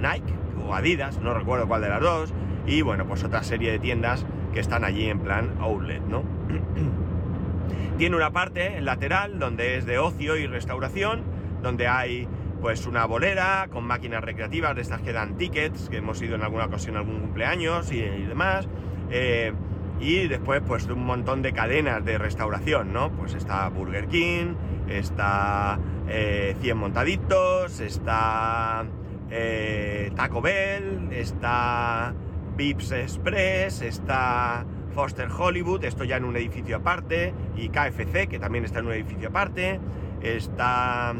Nike 0.00 0.32
o 0.66 0.74
Adidas, 0.74 1.18
no 1.20 1.34
recuerdo 1.34 1.68
cuál 1.68 1.82
de 1.82 1.88
las 1.88 2.00
dos, 2.00 2.32
y 2.66 2.82
bueno, 2.82 3.06
pues 3.06 3.22
otra 3.24 3.42
serie 3.42 3.70
de 3.70 3.78
tiendas 3.78 4.26
que 4.52 4.60
están 4.60 4.84
allí 4.84 5.08
en 5.08 5.20
plan 5.20 5.54
outlet, 5.60 6.02
¿no? 6.02 6.22
Tiene 7.98 8.16
una 8.16 8.30
parte 8.30 8.80
lateral 8.80 9.38
donde 9.38 9.76
es 9.76 9.84
de 9.84 9.98
ocio 9.98 10.36
y 10.36 10.46
restauración, 10.46 11.22
donde 11.62 11.88
hay 11.88 12.28
pues 12.60 12.86
una 12.86 13.04
bolera 13.06 13.68
con 13.70 13.84
máquinas 13.84 14.22
recreativas 14.22 14.74
de 14.74 14.82
estas 14.82 15.00
que 15.00 15.12
dan 15.12 15.36
tickets, 15.36 15.88
que 15.88 15.98
hemos 15.98 16.20
ido 16.22 16.34
en 16.34 16.42
alguna 16.42 16.66
ocasión 16.66 16.96
algún 16.96 17.20
cumpleaños 17.20 17.92
y, 17.92 18.00
demás. 18.00 18.68
Eh, 19.10 19.52
y 20.00 20.28
después 20.28 20.62
pues 20.66 20.86
un 20.86 21.04
montón 21.04 21.42
de 21.42 21.52
cadenas 21.52 22.04
de 22.04 22.18
restauración, 22.18 22.92
¿no? 22.92 23.10
Pues 23.10 23.34
está 23.34 23.68
Burger 23.68 24.08
King, 24.08 24.54
está 24.88 25.78
100 26.06 26.08
eh, 26.08 26.74
montaditos, 26.74 27.80
está 27.80 28.84
eh, 29.30 30.10
Taco 30.14 30.40
Bell, 30.40 31.08
está 31.12 32.14
Vips 32.56 32.92
Express, 32.92 33.82
está 33.82 34.64
Foster 34.94 35.28
Hollywood, 35.30 35.84
esto 35.84 36.04
ya 36.04 36.16
en 36.16 36.24
un 36.24 36.36
edificio 36.36 36.76
aparte, 36.76 37.34
y 37.56 37.68
KFC, 37.68 38.28
que 38.28 38.38
también 38.38 38.64
está 38.64 38.80
en 38.80 38.86
un 38.86 38.92
edificio 38.92 39.28
aparte, 39.28 39.80
está 40.22 41.14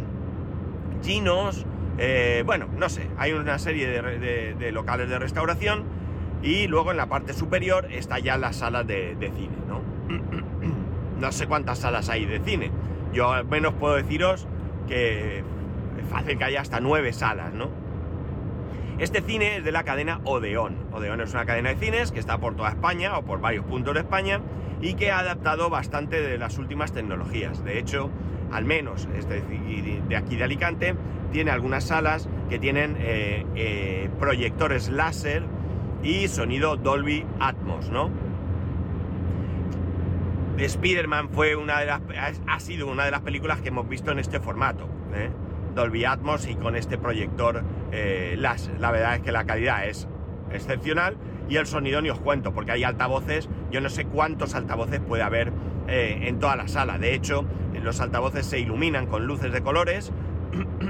Chinos, 1.00 1.64
eh, 1.98 2.44
bueno, 2.46 2.68
no 2.76 2.88
sé, 2.88 3.08
hay 3.16 3.32
una 3.32 3.58
serie 3.58 3.88
de, 3.88 4.72
locales 4.72 5.08
de 5.08 5.18
restauración 5.18 5.84
y 6.42 6.66
luego 6.66 6.90
en 6.90 6.96
la 6.96 7.06
parte 7.06 7.32
superior 7.32 7.88
está 7.90 8.18
ya 8.18 8.36
la 8.36 8.52
sala 8.52 8.84
de, 8.84 9.16
de 9.16 9.30
cine, 9.30 9.56
¿no? 9.66 9.80
no 11.20 11.32
sé 11.32 11.46
cuántas 11.46 11.78
salas 11.78 12.08
hay 12.08 12.26
de 12.26 12.40
cine, 12.40 12.70
yo 13.12 13.32
al 13.32 13.46
menos 13.46 13.74
puedo 13.74 13.94
deciros 13.96 14.46
que 14.86 15.38
es 15.38 16.08
fácil 16.10 16.38
que 16.38 16.44
haya 16.44 16.60
hasta 16.60 16.80
nueve 16.80 17.12
salas, 17.12 17.52
¿no? 17.52 17.68
Este 18.98 19.20
cine 19.20 19.58
es 19.58 19.64
de 19.64 19.70
la 19.70 19.84
cadena 19.84 20.20
Odeón. 20.24 20.76
Odeón 20.92 21.20
es 21.20 21.32
una 21.32 21.46
cadena 21.46 21.68
de 21.68 21.76
cines 21.76 22.10
que 22.10 22.18
está 22.18 22.38
por 22.38 22.56
toda 22.56 22.70
España 22.70 23.16
o 23.16 23.22
por 23.22 23.40
varios 23.40 23.64
puntos 23.64 23.94
de 23.94 24.00
España 24.00 24.40
y 24.80 24.94
que 24.94 25.12
ha 25.12 25.20
adaptado 25.20 25.70
bastante 25.70 26.20
de 26.20 26.36
las 26.36 26.58
últimas 26.58 26.92
tecnologías. 26.92 27.62
De 27.64 27.78
hecho, 27.78 28.10
al 28.50 28.64
menos 28.64 29.08
este 29.16 29.40
de 29.40 30.16
aquí 30.16 30.36
de 30.36 30.44
Alicante, 30.44 30.96
tiene 31.30 31.52
algunas 31.52 31.84
salas 31.84 32.28
que 32.48 32.58
tienen 32.58 32.96
eh, 32.98 33.46
eh, 33.54 34.10
proyectores 34.18 34.88
láser 34.88 35.44
y 36.02 36.28
sonido 36.28 36.76
Dolby 36.76 37.24
Atmos, 37.40 37.90
¿no? 37.90 38.10
Spider-Man 40.58 41.28
fue 41.30 41.54
una 41.54 41.80
de 41.80 41.86
las, 41.86 42.00
ha 42.46 42.60
sido 42.60 42.88
una 42.88 43.04
de 43.04 43.10
las 43.10 43.20
películas 43.20 43.60
que 43.60 43.68
hemos 43.68 43.88
visto 43.88 44.10
en 44.10 44.18
este 44.18 44.40
formato. 44.40 44.88
¿eh? 45.14 45.30
Dolby 45.74 46.04
Atmos 46.04 46.48
y 46.48 46.56
con 46.56 46.74
este 46.74 46.98
proyector 46.98 47.62
eh, 47.92 48.34
láser. 48.38 48.80
La 48.80 48.90
verdad 48.90 49.16
es 49.16 49.22
que 49.22 49.30
la 49.30 49.44
calidad 49.44 49.86
es 49.86 50.08
excepcional 50.50 51.16
y 51.48 51.56
el 51.56 51.66
sonido 51.66 52.02
ni 52.02 52.10
os 52.10 52.20
cuento, 52.20 52.52
porque 52.52 52.72
hay 52.72 52.84
altavoces, 52.84 53.48
yo 53.70 53.80
no 53.80 53.88
sé 53.88 54.04
cuántos 54.04 54.54
altavoces 54.54 55.00
puede 55.00 55.22
haber 55.22 55.52
eh, 55.86 56.22
en 56.22 56.38
toda 56.38 56.56
la 56.56 56.68
sala. 56.68 56.98
De 56.98 57.14
hecho, 57.14 57.44
los 57.80 58.00
altavoces 58.00 58.44
se 58.44 58.58
iluminan 58.58 59.06
con 59.06 59.26
luces 59.26 59.52
de 59.52 59.62
colores 59.62 60.12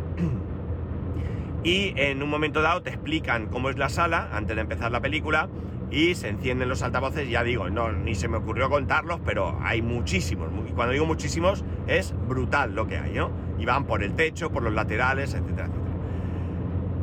y 1.69 1.93
en 1.97 2.23
un 2.23 2.31
momento 2.31 2.63
dado 2.63 2.81
te 2.81 2.89
explican 2.89 3.49
cómo 3.49 3.69
es 3.69 3.77
la 3.77 3.91
sala 3.91 4.31
antes 4.33 4.57
de 4.57 4.63
empezar 4.63 4.91
la 4.91 5.03
película 5.03 5.51
y 5.91 6.15
se 6.15 6.29
encienden 6.29 6.71
los 6.71 6.83
altavoces, 6.83 7.29
ya 7.29 7.43
digo, 7.43 7.69
no, 7.69 7.93
ni 7.93 8.15
se 8.15 8.27
me 8.27 8.39
ocurrió 8.39 8.71
contarlos, 8.71 9.21
pero 9.23 9.59
hay 9.63 9.83
muchísimos. 9.83 10.49
Y 10.67 10.73
cuando 10.73 10.95
digo 10.95 11.05
muchísimos, 11.05 11.67
es 11.87 12.15
brutal 12.27 12.75
lo 12.75 12.87
que 12.87 12.97
hay, 12.97 13.13
¿no? 13.13 13.31
Y 13.59 13.67
van 13.67 13.85
por 13.85 14.03
el 14.03 14.15
techo, 14.15 14.51
por 14.51 14.63
los 14.63 14.73
laterales, 14.73 15.35
etcétera. 15.35 15.69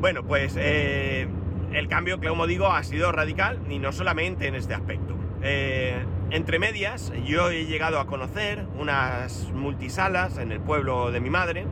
Bueno, 0.01 0.24
pues 0.24 0.55
eh, 0.57 1.27
el 1.72 1.88
cambio, 1.88 2.19
como 2.19 2.48
digo, 2.48 2.67
ha 2.72 2.84
sido 2.84 3.12
radical 3.12 3.60
y 3.69 3.77
no 3.77 3.91
solamente 3.91 4.48
en 4.48 4.55
este 4.55 4.74
aspecto. 4.74 5.15
Eh, 5.43 6.03
entre 6.31 6.57
medias, 6.57 7.13
yo 7.24 7.51
he 7.51 7.65
llegado 7.65 8.00
a 8.00 8.07
conocer 8.07 8.65
unas 8.79 9.51
multisalas 9.53 10.39
en 10.39 10.51
el 10.51 10.60
pueblo 10.60 11.12
de 11.12 11.19
mi 11.19 11.29
madre, 11.29 11.67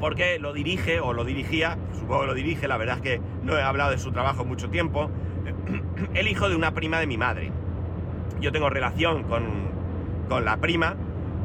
porque 0.00 0.38
lo 0.38 0.52
dirige 0.52 1.00
o 1.00 1.12
lo 1.12 1.24
dirigía, 1.24 1.78
supongo 1.92 2.22
que 2.22 2.26
lo 2.26 2.34
dirige, 2.34 2.68
la 2.68 2.76
verdad 2.76 2.96
es 2.96 3.02
que 3.02 3.20
no 3.42 3.56
he 3.56 3.62
hablado 3.62 3.90
de 3.90 3.98
su 3.98 4.12
trabajo 4.12 4.44
mucho 4.44 4.70
tiempo, 4.70 5.10
el 6.14 6.28
hijo 6.28 6.48
de 6.48 6.56
una 6.56 6.72
prima 6.72 6.98
de 7.00 7.06
mi 7.06 7.16
madre. 7.16 7.52
Yo 8.40 8.52
tengo 8.52 8.68
relación 8.68 9.24
con, 9.24 10.44
la 10.44 10.56
prima 10.56 10.96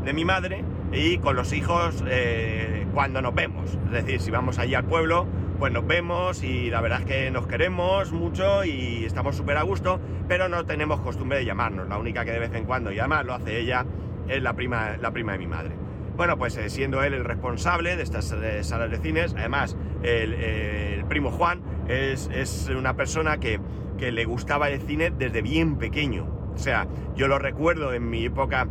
de 0.03 0.13
mi 0.13 0.25
madre 0.25 0.63
y 0.91 1.19
con 1.19 1.35
los 1.35 1.53
hijos 1.53 2.03
eh, 2.07 2.87
cuando 2.93 3.21
nos 3.21 3.35
vemos. 3.35 3.77
Es 3.85 3.91
decir, 3.91 4.19
si 4.19 4.31
vamos 4.31 4.57
allí 4.57 4.73
al 4.73 4.85
pueblo, 4.85 5.27
pues 5.59 5.71
nos 5.73 5.85
vemos 5.85 6.41
y 6.43 6.69
la 6.69 6.81
verdad 6.81 7.01
es 7.01 7.05
que 7.05 7.31
nos 7.31 7.45
queremos 7.45 8.11
mucho 8.11 8.63
y 8.63 9.03
estamos 9.05 9.35
súper 9.35 9.57
a 9.57 9.63
gusto, 9.63 9.99
pero 10.27 10.49
no 10.49 10.65
tenemos 10.65 11.01
costumbre 11.01 11.37
de 11.39 11.45
llamarnos. 11.45 11.87
La 11.87 11.97
única 11.97 12.25
que 12.25 12.31
de 12.31 12.39
vez 12.39 12.53
en 12.55 12.63
cuando, 12.65 12.91
y 12.91 12.99
además 12.99 13.25
lo 13.25 13.33
hace 13.33 13.59
ella, 13.59 13.85
es 14.27 14.41
la 14.41 14.53
prima, 14.53 14.97
la 14.97 15.11
prima 15.11 15.33
de 15.33 15.37
mi 15.37 15.47
madre. 15.47 15.78
Bueno, 16.19 16.37
pues 16.37 16.57
eh, 16.57 16.69
siendo 16.69 17.01
él 17.01 17.13
el 17.13 17.23
responsable 17.23 17.95
de 17.95 18.03
estas 18.03 18.35
salas 18.63 18.91
de 18.91 18.97
cines, 18.97 19.33
además 19.37 19.77
el, 20.03 21.05
primo 21.07 21.31
Juan 21.31 21.61
es, 21.87 22.29
es 22.33 22.69
una 22.75 22.97
persona 22.97 23.39
que 23.39 23.57
que 23.97 24.11
le 24.11 24.25
gustaba 24.25 24.69
el 24.69 24.81
cine 24.81 25.11
desde 25.11 25.41
bien 25.41 25.77
pequeño. 25.77 26.25
O 26.53 26.57
sea, 26.57 26.87
yo 27.15 27.29
lo 27.29 27.39
recuerdo 27.39 27.93
en 27.93 28.09
mi 28.09 28.25
época, 28.25 28.67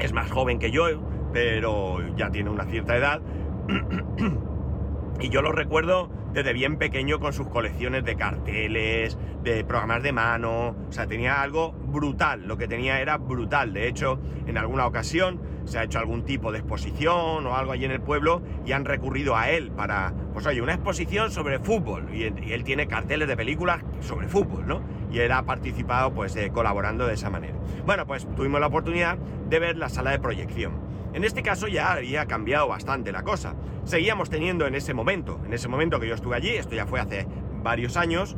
es 0.00 0.12
más 0.12 0.28
joven 0.32 0.58
que 0.58 0.72
yo, 0.72 0.86
pero 1.32 1.98
ya 2.16 2.32
tiene 2.32 2.50
una 2.50 2.64
cierta 2.64 2.96
edad. 2.96 3.20
y 5.20 5.28
yo 5.28 5.42
lo 5.42 5.52
recuerdo 5.52 6.08
desde 6.34 6.52
bien 6.52 6.76
pequeño 6.76 7.20
con 7.20 7.32
sus 7.32 7.48
colecciones 7.48 8.04
de 8.04 8.16
carteles, 8.16 9.16
de 9.44 9.64
programas 9.64 10.02
de 10.02 10.12
mano. 10.12 10.76
O 10.88 10.92
sea, 10.92 11.06
tenía 11.06 11.40
algo 11.40 11.72
brutal. 11.72 12.46
Lo 12.46 12.58
que 12.58 12.66
tenía 12.66 13.00
era 13.00 13.16
brutal. 13.18 13.72
De 13.72 13.86
hecho, 13.86 14.18
en 14.46 14.58
alguna 14.58 14.86
ocasión 14.86 15.40
se 15.64 15.78
ha 15.78 15.84
hecho 15.84 16.00
algún 16.00 16.24
tipo 16.24 16.52
de 16.52 16.58
exposición 16.58 17.46
o 17.46 17.56
algo 17.56 17.72
allí 17.72 17.84
en 17.84 17.92
el 17.92 18.00
pueblo 18.00 18.42
y 18.66 18.72
han 18.72 18.84
recurrido 18.84 19.36
a 19.36 19.48
él 19.48 19.70
para, 19.70 20.12
pues 20.32 20.44
oye, 20.46 20.60
una 20.60 20.74
exposición 20.74 21.30
sobre 21.30 21.60
fútbol. 21.60 22.12
Y, 22.12 22.24
él 22.24 22.64
tiene 22.64 22.88
carteles 22.88 23.28
de 23.28 23.36
películas 23.36 23.82
sobre 24.00 24.26
fútbol, 24.26 24.66
¿no? 24.66 24.82
Y 25.12 25.20
él 25.20 25.30
ha 25.30 25.44
participado, 25.44 26.12
pues, 26.12 26.34
eh, 26.34 26.50
colaborando 26.52 27.06
de 27.06 27.14
esa 27.14 27.30
manera. 27.30 27.54
Bueno, 27.86 28.06
pues 28.06 28.26
tuvimos 28.34 28.60
la 28.60 28.66
oportunidad 28.66 29.16
de 29.48 29.58
ver 29.60 29.76
la 29.76 29.88
sala 29.88 30.10
de 30.10 30.18
proyección. 30.18 30.93
En 31.14 31.22
este 31.22 31.42
caso 31.42 31.68
ya 31.68 31.92
había 31.92 32.26
cambiado 32.26 32.66
bastante 32.66 33.12
la 33.12 33.22
cosa. 33.22 33.54
Seguíamos 33.84 34.30
teniendo 34.30 34.66
en 34.66 34.74
ese 34.74 34.94
momento, 34.94 35.40
en 35.46 35.52
ese 35.52 35.68
momento 35.68 36.00
que 36.00 36.08
yo 36.08 36.14
estuve 36.14 36.34
allí, 36.34 36.50
esto 36.50 36.74
ya 36.74 36.86
fue 36.86 36.98
hace 36.98 37.26
varios 37.62 37.96
años, 37.96 38.36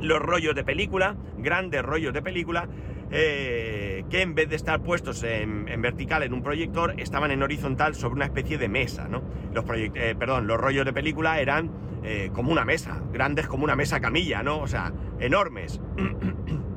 los 0.00 0.20
rollos 0.20 0.56
de 0.56 0.64
película, 0.64 1.16
grandes 1.38 1.82
rollos 1.82 2.12
de 2.12 2.20
película, 2.20 2.68
eh, 3.12 4.04
que 4.10 4.22
en 4.22 4.34
vez 4.34 4.48
de 4.48 4.56
estar 4.56 4.82
puestos 4.82 5.22
en, 5.22 5.66
vertical 5.80 6.24
en 6.24 6.34
un 6.34 6.42
proyector, 6.42 6.94
estaban 6.98 7.30
en 7.30 7.44
horizontal 7.44 7.94
sobre 7.94 8.16
una 8.16 8.24
especie 8.24 8.58
de 8.58 8.68
mesa, 8.68 9.06
¿no? 9.08 9.22
Los, 9.52 9.64
eh, 9.72 10.16
los 10.18 10.60
rollos 10.60 10.84
de 10.84 10.92
película 10.92 11.40
eran 11.40 11.70
eh, 12.02 12.30
como 12.32 12.50
una 12.50 12.64
mesa, 12.64 13.02
grandes 13.12 13.46
como 13.46 13.62
una 13.62 13.76
mesa 13.76 14.00
camilla, 14.00 14.42
¿no? 14.42 14.58
O 14.58 14.66
sea, 14.66 14.92
enormes. 15.20 15.80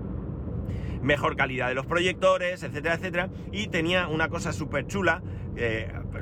Mejor 1.02 1.36
calidad 1.36 1.68
de 1.68 1.76
los 1.76 1.86
proyectores, 1.86 2.64
etcétera, 2.64 2.96
etcétera. 2.96 3.30
Y 3.52 3.68
tenía 3.68 4.08
una 4.08 4.30
cosa 4.30 4.54
súper 4.54 4.88
chula, 4.88 5.22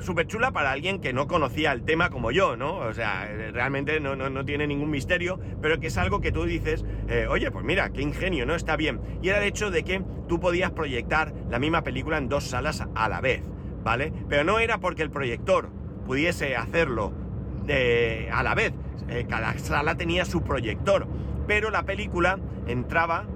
súper 0.00 0.26
chula 0.26 0.50
para 0.50 0.72
alguien 0.72 1.00
que 1.00 1.12
no 1.12 1.26
conocía 1.26 1.72
el 1.72 1.84
tema 1.84 2.10
como 2.10 2.30
yo, 2.30 2.56
¿no? 2.56 2.76
O 2.76 2.92
sea, 2.92 3.26
realmente 3.52 4.00
no, 4.00 4.44
tiene 4.44 4.66
ningún 4.66 4.90
misterio, 4.90 5.38
pero 5.62 5.78
que 5.80 5.88
es 5.88 5.96
algo 5.98 6.20
que 6.20 6.32
tú 6.32 6.44
dices, 6.44 6.84
eh, 7.08 7.26
oye, 7.28 7.50
pues 7.50 7.64
mira, 7.64 7.90
qué 7.90 8.02
ingenio, 8.02 8.46
¿no? 8.46 8.54
Está 8.54 8.76
bien. 8.76 9.00
Y 9.22 9.28
era 9.28 9.38
el 9.38 9.44
hecho 9.44 9.70
de 9.70 9.84
que 9.84 10.02
tú 10.28 10.40
podías 10.40 10.72
proyectar 10.72 11.32
la 11.48 11.58
misma 11.58 11.82
película 11.82 12.18
en 12.18 12.28
dos 12.28 12.44
salas 12.44 12.84
a 12.94 13.08
la 13.08 13.20
vez. 13.20 13.42
¿vale? 13.82 14.12
Pero 14.28 14.44
no 14.44 14.58
era 14.58 14.78
porque 14.78 15.02
el 15.02 15.10
proyector 15.10 15.68
pudiese 16.06 16.56
hacerlo 16.56 17.12
eh, 17.68 18.28
a 18.32 18.42
la 18.42 18.54
vez. 18.54 18.72
Eh, 19.08 19.26
cada 19.28 19.56
sala 19.58 19.96
tenía 19.96 20.24
su 20.24 20.42
proyector. 20.42 21.06
Pero 21.46 21.70
la 21.70 21.84
película 21.84 22.38
entraba, 22.66 23.26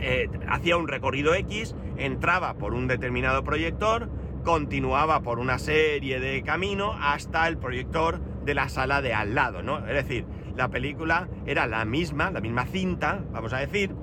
eh, 0.00 0.28
hacía 0.48 0.76
un 0.76 0.88
recorrido 0.88 1.34
X, 1.34 1.74
entraba 1.96 2.54
por 2.54 2.74
un 2.74 2.88
determinado 2.88 3.44
proyector, 3.44 4.08
continuaba 4.44 5.20
por 5.20 5.38
una 5.38 5.58
serie 5.58 6.20
de 6.20 6.42
caminos 6.42 6.96
hasta 7.00 7.46
el 7.48 7.58
proyector 7.58 8.20
de 8.44 8.54
la 8.54 8.68
sala 8.68 9.02
de 9.02 9.14
al 9.14 9.34
lado, 9.34 9.62
¿no? 9.62 9.78
Es 9.86 9.94
decir, 9.94 10.24
la 10.56 10.68
película 10.68 11.28
era 11.46 11.66
la 11.66 11.84
misma, 11.84 12.30
la 12.30 12.40
misma 12.40 12.66
cinta, 12.66 13.22
vamos 13.32 13.52
a 13.52 13.58
decir, 13.58 13.94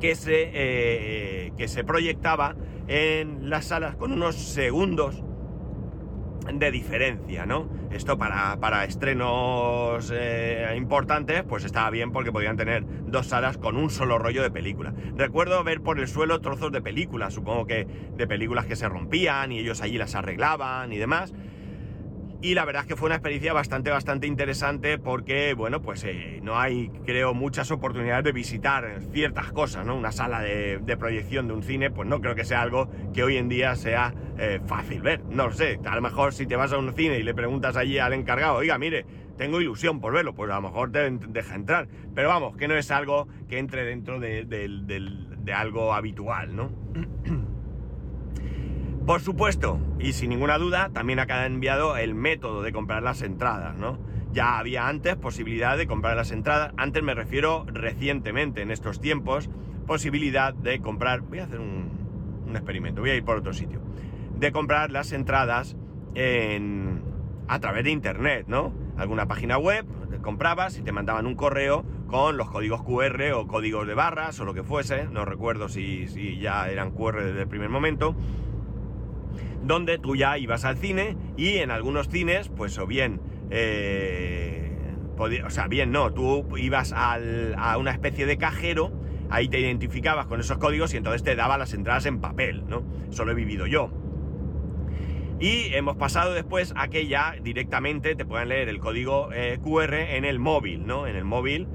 que 0.00 0.14
se, 0.14 1.52
que 1.56 1.68
se 1.68 1.84
proyectaba 1.84 2.56
en 2.88 3.50
las 3.50 3.66
salas 3.66 3.96
con 3.96 4.12
unos 4.12 4.36
segundos 4.36 5.22
de 6.52 6.70
diferencia, 6.70 7.46
¿no? 7.46 7.68
Esto 7.90 8.16
para, 8.18 8.58
para 8.58 8.84
estrenos 8.84 10.10
eh, 10.14 10.74
importantes, 10.76 11.42
pues 11.44 11.64
estaba 11.64 11.90
bien 11.90 12.12
porque 12.12 12.32
podían 12.32 12.56
tener 12.56 12.84
dos 13.06 13.26
salas 13.26 13.58
con 13.58 13.76
un 13.76 13.90
solo 13.90 14.18
rollo 14.18 14.42
de 14.42 14.50
película. 14.50 14.94
Recuerdo 15.16 15.62
ver 15.64 15.80
por 15.80 15.98
el 15.98 16.08
suelo 16.08 16.40
trozos 16.40 16.72
de 16.72 16.80
películas, 16.80 17.34
supongo 17.34 17.66
que 17.66 17.86
de 18.16 18.26
películas 18.26 18.66
que 18.66 18.76
se 18.76 18.88
rompían 18.88 19.52
y 19.52 19.58
ellos 19.58 19.82
allí 19.82 19.98
las 19.98 20.14
arreglaban 20.14 20.92
y 20.92 20.98
demás. 20.98 21.32
Y 22.42 22.54
la 22.54 22.64
verdad 22.64 22.82
es 22.82 22.88
que 22.88 22.96
fue 22.96 23.06
una 23.06 23.16
experiencia 23.16 23.52
bastante, 23.52 23.90
bastante 23.90 24.26
interesante 24.26 24.96
porque, 24.96 25.52
bueno, 25.52 25.82
pues 25.82 26.04
eh, 26.04 26.40
no 26.42 26.58
hay, 26.58 26.88
creo, 27.04 27.34
muchas 27.34 27.70
oportunidades 27.70 28.24
de 28.24 28.32
visitar 28.32 29.00
ciertas 29.12 29.52
cosas, 29.52 29.84
¿no? 29.84 29.94
Una 29.94 30.10
sala 30.10 30.40
de, 30.40 30.96
proyección 30.98 31.48
de 31.48 31.54
un 31.54 31.62
cine, 31.62 31.90
pues 31.90 32.08
no 32.08 32.20
creo 32.22 32.34
que 32.34 32.46
sea 32.46 32.62
algo 32.62 32.88
que 33.12 33.22
hoy 33.22 33.36
en 33.36 33.50
día 33.50 33.76
sea 33.76 34.14
eh, 34.38 34.58
fácil 34.64 35.02
ver. 35.02 35.22
No 35.24 35.48
lo 35.48 35.52
sé, 35.52 35.80
a 35.84 35.94
lo 35.94 36.00
mejor 36.00 36.32
si 36.32 36.46
te 36.46 36.56
vas 36.56 36.72
a 36.72 36.78
un 36.78 36.94
cine 36.94 37.18
y 37.18 37.22
le 37.22 37.34
preguntas 37.34 37.76
allí 37.76 37.98
al 37.98 38.14
encargado, 38.14 38.56
oiga, 38.56 38.78
mire, 38.78 39.04
tengo 39.36 39.60
ilusión 39.60 40.00
por 40.00 40.14
verlo, 40.14 40.34
pues 40.34 40.50
a 40.50 40.54
lo 40.54 40.62
mejor 40.62 40.92
te 40.92 41.10
deja 41.10 41.54
entrar. 41.54 41.88
Pero 42.14 42.28
vamos, 42.28 42.56
que 42.56 42.68
no 42.68 42.74
es 42.74 42.90
algo 42.90 43.28
que 43.50 43.58
entre 43.58 43.84
dentro 43.84 44.18
de, 44.18 44.46
de 44.46 45.52
algo 45.52 45.92
habitual, 45.92 46.56
¿no? 46.56 46.70
Por 49.10 49.20
supuesto, 49.20 49.80
y 49.98 50.12
sin 50.12 50.30
ninguna 50.30 50.56
duda, 50.56 50.90
también 50.92 51.18
ha 51.18 51.44
enviado 51.44 51.96
el 51.96 52.14
método 52.14 52.62
de 52.62 52.70
comprar 52.70 53.02
las 53.02 53.22
entradas, 53.22 53.76
¿no? 53.76 53.98
Ya 54.32 54.56
había 54.56 54.86
antes 54.86 55.16
posibilidad 55.16 55.76
de 55.76 55.88
comprar 55.88 56.16
las 56.16 56.30
entradas, 56.30 56.72
antes 56.76 57.02
me 57.02 57.12
refiero 57.12 57.66
recientemente, 57.66 58.62
en 58.62 58.70
estos 58.70 59.00
tiempos, 59.00 59.50
posibilidad 59.84 60.54
de 60.54 60.80
comprar, 60.80 61.22
voy 61.22 61.40
a 61.40 61.44
hacer 61.46 61.58
un, 61.58 61.90
experimento, 62.52 63.00
voy 63.00 63.10
a 63.10 63.16
ir 63.16 63.24
por 63.24 63.36
otro 63.36 63.52
sitio, 63.52 63.80
de 64.38 64.52
comprar 64.52 64.92
las 64.92 65.10
entradas 65.10 65.76
en, 66.14 67.02
a 67.48 67.58
través 67.58 67.82
de 67.82 67.90
internet, 67.90 68.44
¿no? 68.46 68.72
Alguna 68.96 69.26
página 69.26 69.58
web, 69.58 69.86
comprabas 70.22 70.78
y 70.78 70.82
te 70.82 70.92
mandaban 70.92 71.26
un 71.26 71.34
correo 71.34 71.84
con 72.06 72.36
los 72.36 72.48
códigos 72.48 72.84
QR 72.84 73.32
o 73.34 73.48
códigos 73.48 73.88
de 73.88 73.94
barras 73.94 74.38
o 74.38 74.44
lo 74.44 74.54
que 74.54 74.62
fuese, 74.62 75.08
no 75.08 75.24
recuerdo 75.24 75.68
si 75.68 76.38
ya 76.38 76.70
eran 76.70 76.92
QR 76.92 77.24
desde 77.24 77.42
el 77.42 77.48
primer 77.48 77.70
momento, 77.70 78.14
donde 79.62 79.98
tú 79.98 80.16
ya 80.16 80.38
ibas 80.38 80.64
al 80.64 80.76
cine 80.76 81.16
y 81.36 81.58
en 81.58 81.70
algunos 81.70 82.08
cines, 82.08 82.48
pues 82.48 82.78
o 82.78 82.86
bien, 82.86 83.20
eh, 83.50 84.72
o 85.44 85.50
sea, 85.50 85.68
bien 85.68 85.92
no, 85.92 86.12
tú 86.12 86.56
ibas 86.56 86.94
a 86.96 87.76
una 87.78 87.90
especie 87.90 88.24
de 88.26 88.38
cajero, 88.38 88.92
ahí 89.28 89.48
te 89.48 89.60
identificabas 89.60 90.26
con 90.26 90.40
esos 90.40 90.58
códigos 90.58 90.94
y 90.94 90.96
entonces 90.96 91.22
te 91.22 91.36
daba 91.36 91.58
las 91.58 91.74
entradas 91.74 92.06
en 92.06 92.20
papel, 92.20 92.64
¿no? 92.66 92.82
Eso 93.10 93.24
lo 93.24 93.32
he 93.32 93.34
vivido 93.34 93.66
yo. 93.66 93.90
Y 95.38 95.74
hemos 95.74 95.96
pasado 95.96 96.32
después 96.32 96.72
a 96.76 96.88
que 96.88 97.06
ya 97.06 97.34
directamente 97.42 98.14
te 98.14 98.24
puedan 98.24 98.48
leer 98.48 98.68
el 98.68 98.78
código 98.78 99.30
eh, 99.32 99.58
QR 99.62 99.94
en 99.94 100.24
el 100.24 100.38
móvil, 100.38 100.86
¿no? 100.86 101.06
En 101.06 101.16
el 101.16 101.24
móvil 101.24 101.68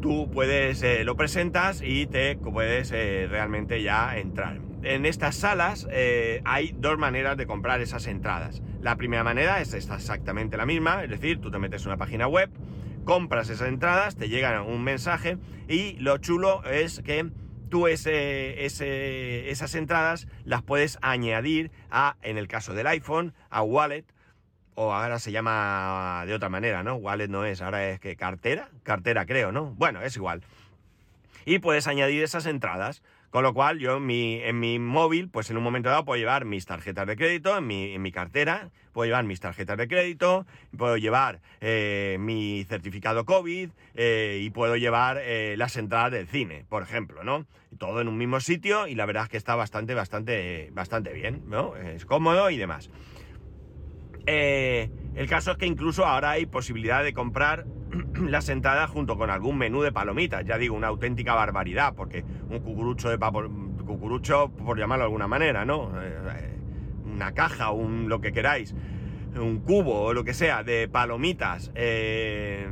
tú 0.00 0.30
puedes, 0.30 0.82
eh, 0.82 1.02
lo 1.04 1.16
presentas 1.16 1.82
y 1.82 2.06
te 2.06 2.36
puedes 2.36 2.90
realmente 2.90 3.82
ya 3.82 4.18
entrar 4.18 4.60
en 4.84 5.06
estas 5.06 5.36
salas 5.36 5.86
eh, 5.90 6.42
hay 6.44 6.74
dos 6.76 6.98
maneras 6.98 7.36
de 7.36 7.46
comprar 7.46 7.80
esas 7.80 8.06
entradas. 8.06 8.62
La 8.80 8.96
primera 8.96 9.24
manera 9.24 9.60
es 9.60 9.74
exactamente 9.74 10.56
la 10.56 10.66
misma, 10.66 11.04
es 11.04 11.10
decir, 11.10 11.40
tú 11.40 11.50
te 11.50 11.58
metes 11.58 11.82
en 11.82 11.88
una 11.88 11.96
página 11.96 12.26
web, 12.26 12.50
compras 13.04 13.48
esas 13.48 13.68
entradas, 13.68 14.16
te 14.16 14.28
llega 14.28 14.62
un 14.62 14.82
mensaje 14.82 15.38
y 15.68 15.94
lo 15.98 16.18
chulo 16.18 16.62
es 16.64 17.00
que 17.00 17.30
tú 17.70 17.86
esas 17.88 19.74
entradas 19.74 20.28
las 20.44 20.62
puedes 20.62 20.98
añadir 21.02 21.70
a, 21.90 22.16
en 22.22 22.38
el 22.38 22.46
caso 22.46 22.74
del 22.74 22.86
iPhone, 22.86 23.34
a 23.50 23.62
Wallet, 23.62 24.04
o 24.74 24.92
ahora 24.92 25.18
se 25.18 25.32
llama 25.32 26.24
de 26.26 26.34
otra 26.34 26.48
manera, 26.48 26.82
¿no? 26.82 26.96
Wallet 26.96 27.28
no 27.28 27.44
es, 27.44 27.62
ahora 27.62 27.88
es 27.88 28.00
que 28.00 28.16
cartera, 28.16 28.68
cartera 28.82 29.24
creo, 29.24 29.52
¿no? 29.52 29.70
Bueno, 29.74 30.02
es 30.02 30.16
igual. 30.16 30.42
Y 31.46 31.58
puedes 31.58 31.86
añadir 31.86 32.22
esas 32.22 32.46
entradas. 32.46 33.02
Con 33.34 33.42
lo 33.42 33.52
cual 33.52 33.80
yo 33.80 33.96
en 33.96 34.06
mi, 34.06 34.40
en 34.44 34.60
mi 34.60 34.78
móvil, 34.78 35.28
pues 35.28 35.50
en 35.50 35.56
un 35.56 35.64
momento 35.64 35.88
dado 35.88 36.04
puedo 36.04 36.20
llevar 36.20 36.44
mis 36.44 36.66
tarjetas 36.66 37.04
de 37.04 37.16
crédito, 37.16 37.58
en 37.58 37.66
mi, 37.66 37.92
en 37.92 38.00
mi 38.00 38.12
cartera 38.12 38.70
puedo 38.92 39.06
llevar 39.06 39.24
mis 39.24 39.40
tarjetas 39.40 39.76
de 39.76 39.88
crédito, 39.88 40.46
puedo 40.78 40.96
llevar 40.96 41.40
eh, 41.60 42.16
mi 42.20 42.64
certificado 42.68 43.24
COVID 43.24 43.70
eh, 43.94 44.38
y 44.40 44.50
puedo 44.50 44.76
llevar 44.76 45.18
eh, 45.20 45.56
las 45.58 45.76
entradas 45.76 46.12
del 46.12 46.28
cine, 46.28 46.64
por 46.68 46.84
ejemplo, 46.84 47.24
¿no? 47.24 47.44
Todo 47.76 48.00
en 48.00 48.06
un 48.06 48.16
mismo 48.16 48.38
sitio 48.38 48.86
y 48.86 48.94
la 48.94 49.04
verdad 49.04 49.24
es 49.24 49.30
que 49.30 49.36
está 49.36 49.56
bastante, 49.56 49.94
bastante, 49.94 50.70
bastante 50.72 51.12
bien, 51.12 51.42
¿no? 51.48 51.74
Es 51.74 52.06
cómodo 52.06 52.50
y 52.50 52.56
demás. 52.56 52.88
El 54.26 55.28
caso 55.28 55.52
es 55.52 55.56
que 55.58 55.66
incluso 55.66 56.04
ahora 56.04 56.30
hay 56.30 56.46
posibilidad 56.46 57.02
de 57.02 57.12
comprar 57.12 57.66
las 58.20 58.48
entradas 58.48 58.90
junto 58.90 59.16
con 59.16 59.30
algún 59.30 59.58
menú 59.58 59.82
de 59.82 59.92
palomitas. 59.92 60.44
Ya 60.44 60.58
digo, 60.58 60.76
una 60.76 60.88
auténtica 60.88 61.34
barbaridad, 61.34 61.94
porque 61.94 62.24
un 62.48 62.60
cucurucho 62.60 63.08
de 63.10 63.18
papo, 63.18 63.42
cucurucho, 63.86 64.50
por 64.50 64.78
llamarlo 64.78 65.04
de 65.04 65.06
alguna 65.06 65.28
manera, 65.28 65.64
¿no? 65.64 65.90
Eh, 66.00 66.58
una 67.04 67.32
caja, 67.32 67.70
un 67.70 68.08
lo 68.08 68.20
que 68.20 68.32
queráis, 68.32 68.74
un 69.36 69.60
cubo 69.60 70.04
o 70.04 70.12
lo 70.12 70.24
que 70.24 70.34
sea 70.34 70.62
de 70.62 70.88
palomitas, 70.88 71.70
eh, 71.74 72.66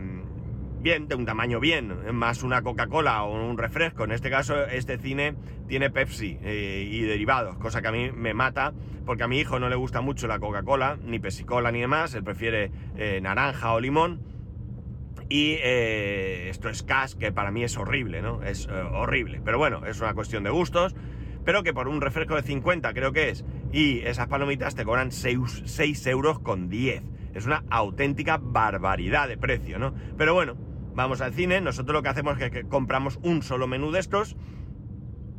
bien, 0.83 1.09
de 1.09 1.15
un 1.15 1.25
tamaño 1.25 1.61
bien, 1.61 1.95
más 2.13 2.43
una 2.43 2.63
Coca-Cola 2.63 3.23
o 3.25 3.49
un 3.49 3.57
refresco. 3.57 4.05
En 4.05 4.13
este 4.13 4.31
caso, 4.31 4.67
este 4.67 4.99
cine 4.99 5.35
tiene 5.69 5.91
Pepsi 5.91 6.39
eh, 6.43 6.87
y 6.91 7.03
derivados, 7.03 7.57
cosa 7.59 7.81
que 7.81 7.89
a 7.89 7.93
mí 7.93 8.11
me 8.13 8.35
mata, 8.35 8.73
porque 9.07 9.23
a 9.23 9.29
mi 9.29 9.39
hijo 9.39 9.59
no 9.59 9.69
le 9.69 9.77
gusta 9.77 10.01
mucho 10.01 10.27
la 10.27 10.39
Coca-Cola, 10.39 10.99
ni 11.03 11.19
Pepsi-Cola 11.19 11.73
ni 11.73 11.81
demás, 11.81 12.15
él 12.15 12.25
prefiere 12.25 12.71
naranja 13.21 13.73
o 13.73 13.81
limón 13.81 14.33
y 15.33 15.57
eh, 15.63 16.51
esto 16.51 16.69
es 16.69 16.83
cash, 16.83 17.15
que 17.15 17.33
para 17.33 17.51
mí 17.51 17.65
es 17.65 17.79
horrible, 17.79 18.21
¿no? 18.21 18.43
Es 18.43 18.67
eh, 18.67 18.73
horrible. 18.73 19.41
Pero 19.43 19.57
bueno, 19.57 19.87
es 19.87 19.99
una 20.03 20.13
cuestión 20.13 20.45
de 20.45 20.51
gustos. 20.51 20.95
Pero 21.43 21.63
que 21.63 21.73
por 21.73 21.89
un 21.89 22.03
refresco 22.03 22.37
de 22.37 22.43
50 22.43 22.93
creo 22.93 23.13
que 23.13 23.31
es. 23.31 23.43
Y 23.73 24.01
esas 24.01 24.29
palomitas 24.29 24.75
te 24.75 24.85
cobran 24.85 25.11
6, 25.11 26.07
euros 26.07 26.39
con 26.39 26.69
10. 26.69 27.03
Es 27.33 27.47
una 27.47 27.65
auténtica 27.71 28.39
barbaridad 28.43 29.27
de 29.27 29.39
precio, 29.39 29.79
¿no? 29.79 29.95
Pero 30.19 30.35
bueno, 30.35 30.59
vamos 30.95 31.21
al 31.21 31.33
cine. 31.33 31.61
Nosotros 31.61 31.95
lo 31.95 32.03
que 32.03 32.09
hacemos 32.09 32.41
es 32.41 32.51
que 32.51 32.65
compramos 32.65 33.19
un 33.23 33.43
solo 33.43 33.67
menú 33.67 33.91
de 33.91 34.01
estos 34.01 34.37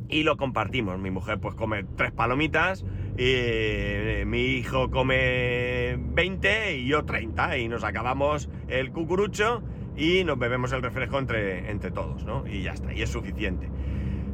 y 0.08 0.22
lo 0.22 0.36
compartimos. 0.36 0.98
Mi 0.98 1.10
mujer 1.10 1.40
pues 1.40 1.54
come 1.54 1.84
tres 1.96 2.12
palomitas, 2.12 2.84
y, 3.16 3.32
eh, 3.36 4.24
mi 4.26 4.42
hijo 4.42 4.90
come 4.90 5.96
20 5.98 6.78
y 6.78 6.86
yo 6.86 7.04
30 7.04 7.58
y 7.58 7.68
nos 7.68 7.84
acabamos 7.84 8.50
el 8.68 8.90
cucurucho 8.90 9.62
y 9.96 10.24
nos 10.24 10.38
bebemos 10.38 10.72
el 10.72 10.82
refresco 10.82 11.18
entre, 11.18 11.70
entre 11.70 11.90
todos, 11.90 12.24
¿no? 12.24 12.44
Y 12.46 12.62
ya 12.62 12.72
está, 12.72 12.92
y 12.92 13.02
es 13.02 13.10
suficiente. 13.10 13.70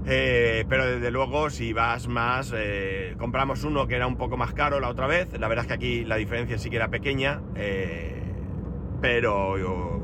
Eh, 0.06 0.64
pero 0.66 0.87
desde 0.87 1.11
luego, 1.11 1.50
si 1.50 1.74
vas 1.74 2.09
más, 2.09 2.54
eh, 2.56 3.14
compramos 3.18 3.64
uno 3.64 3.87
que 3.87 3.96
era 3.96 4.06
un 4.06 4.16
poco 4.16 4.38
más 4.38 4.54
caro 4.54 4.80
la 4.80 4.88
otra 4.88 5.06
vez. 5.06 5.38
La 5.38 5.46
verdad 5.46 5.64
es 5.64 5.68
que 5.68 5.74
aquí 5.74 6.04
la 6.06 6.16
diferencia 6.16 6.56
sí 6.56 6.70
que 6.70 6.76
era 6.76 6.88
pequeña, 6.88 7.42
pero 9.02 9.99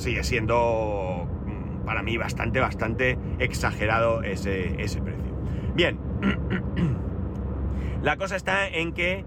sigue 0.00 0.24
siendo 0.24 1.28
mm, 1.46 1.84
para 1.84 2.02
mí 2.02 2.16
bastante, 2.16 2.60
bastante 2.60 3.18
exagerado 3.38 4.22
ese, 4.22 4.82
ese 4.82 5.00
precio. 5.00 5.36
Bien, 5.74 5.98
la 8.02 8.16
cosa 8.16 8.36
está 8.36 8.68
en 8.68 8.92
que 8.92 9.24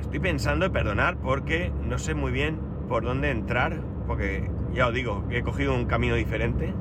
estoy 0.00 0.18
pensando, 0.18 0.66
en 0.66 0.72
perdonar, 0.72 1.16
porque 1.18 1.72
no 1.84 1.98
sé 1.98 2.14
muy 2.14 2.32
bien 2.32 2.58
por 2.88 3.04
dónde 3.04 3.30
entrar, 3.30 3.80
porque 4.06 4.50
ya 4.72 4.88
os 4.88 4.94
digo, 4.94 5.24
he 5.30 5.42
cogido 5.42 5.74
un 5.74 5.86
camino 5.86 6.16
diferente. 6.16 6.74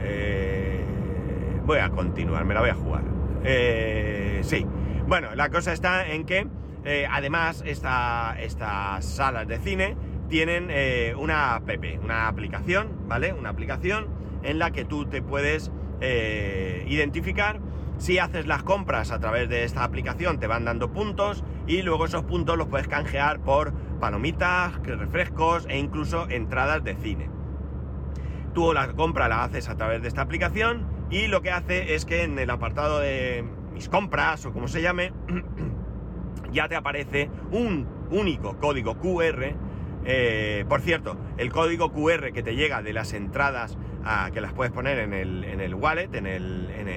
Eh, 0.00 0.84
voy 1.64 1.78
a 1.78 1.90
continuar, 1.90 2.44
me 2.44 2.54
la 2.54 2.60
voy 2.60 2.70
a 2.70 2.74
jugar. 2.74 3.02
Eh, 3.44 4.40
sí, 4.44 4.64
bueno, 5.06 5.34
la 5.34 5.50
cosa 5.50 5.72
está 5.72 6.06
en 6.06 6.24
que 6.24 6.46
eh, 6.84 7.06
además 7.10 7.62
esta, 7.66 8.36
estas 8.38 9.04
salas 9.04 9.48
de 9.48 9.58
cine 9.58 9.96
tienen 10.32 10.70
una 11.18 11.54
app, 11.56 11.68
una 12.02 12.26
aplicación, 12.26 12.88
¿vale? 13.06 13.34
Una 13.34 13.50
aplicación 13.50 14.06
en 14.42 14.58
la 14.58 14.70
que 14.70 14.86
tú 14.86 15.04
te 15.04 15.20
puedes 15.20 15.70
identificar 16.00 17.60
Si 17.98 18.18
haces 18.18 18.46
las 18.46 18.62
compras 18.62 19.12
a 19.12 19.20
través 19.20 19.50
de 19.50 19.64
esta 19.64 19.84
aplicación 19.84 20.40
te 20.40 20.46
van 20.46 20.64
dando 20.64 20.90
puntos 20.90 21.44
y 21.66 21.82
luego 21.82 22.06
esos 22.06 22.24
puntos 22.24 22.56
los 22.56 22.66
puedes 22.66 22.88
canjear 22.88 23.40
por 23.40 23.74
palomitas, 24.00 24.72
refrescos 24.84 25.66
e 25.68 25.78
incluso 25.78 26.26
entradas 26.30 26.82
de 26.82 26.96
cine. 26.96 27.28
Tú 28.54 28.72
la 28.72 28.90
compra 28.94 29.28
la 29.28 29.44
haces 29.44 29.68
a 29.68 29.76
través 29.76 30.00
de 30.00 30.08
esta 30.08 30.22
aplicación 30.22 30.86
y 31.10 31.26
lo 31.26 31.42
que 31.42 31.50
hace 31.50 31.94
es 31.94 32.06
que 32.06 32.22
en 32.22 32.38
el 32.38 32.48
apartado 32.48 33.00
de 33.00 33.44
mis 33.74 33.90
compras 33.90 34.46
o 34.46 34.52
como 34.52 34.66
se 34.66 34.80
llame, 34.80 35.12
ya 36.52 36.68
te 36.68 36.74
aparece 36.74 37.30
un 37.50 37.86
único 38.10 38.56
código 38.58 38.96
QR. 38.96 39.54
Eh, 40.04 40.64
por 40.68 40.80
cierto, 40.80 41.16
el 41.38 41.52
código 41.52 41.92
QR 41.92 42.32
que 42.32 42.42
te 42.42 42.56
llega 42.56 42.82
de 42.82 42.92
las 42.92 43.12
entradas 43.12 43.78
que 44.34 44.40
las 44.40 44.52
puedes 44.52 44.72
poner 44.72 44.98
en 44.98 45.12
el, 45.12 45.44
en 45.44 45.60
el 45.60 45.76
wallet, 45.76 46.12
en 46.14 46.26
el, 46.26 46.68
en 46.76 46.88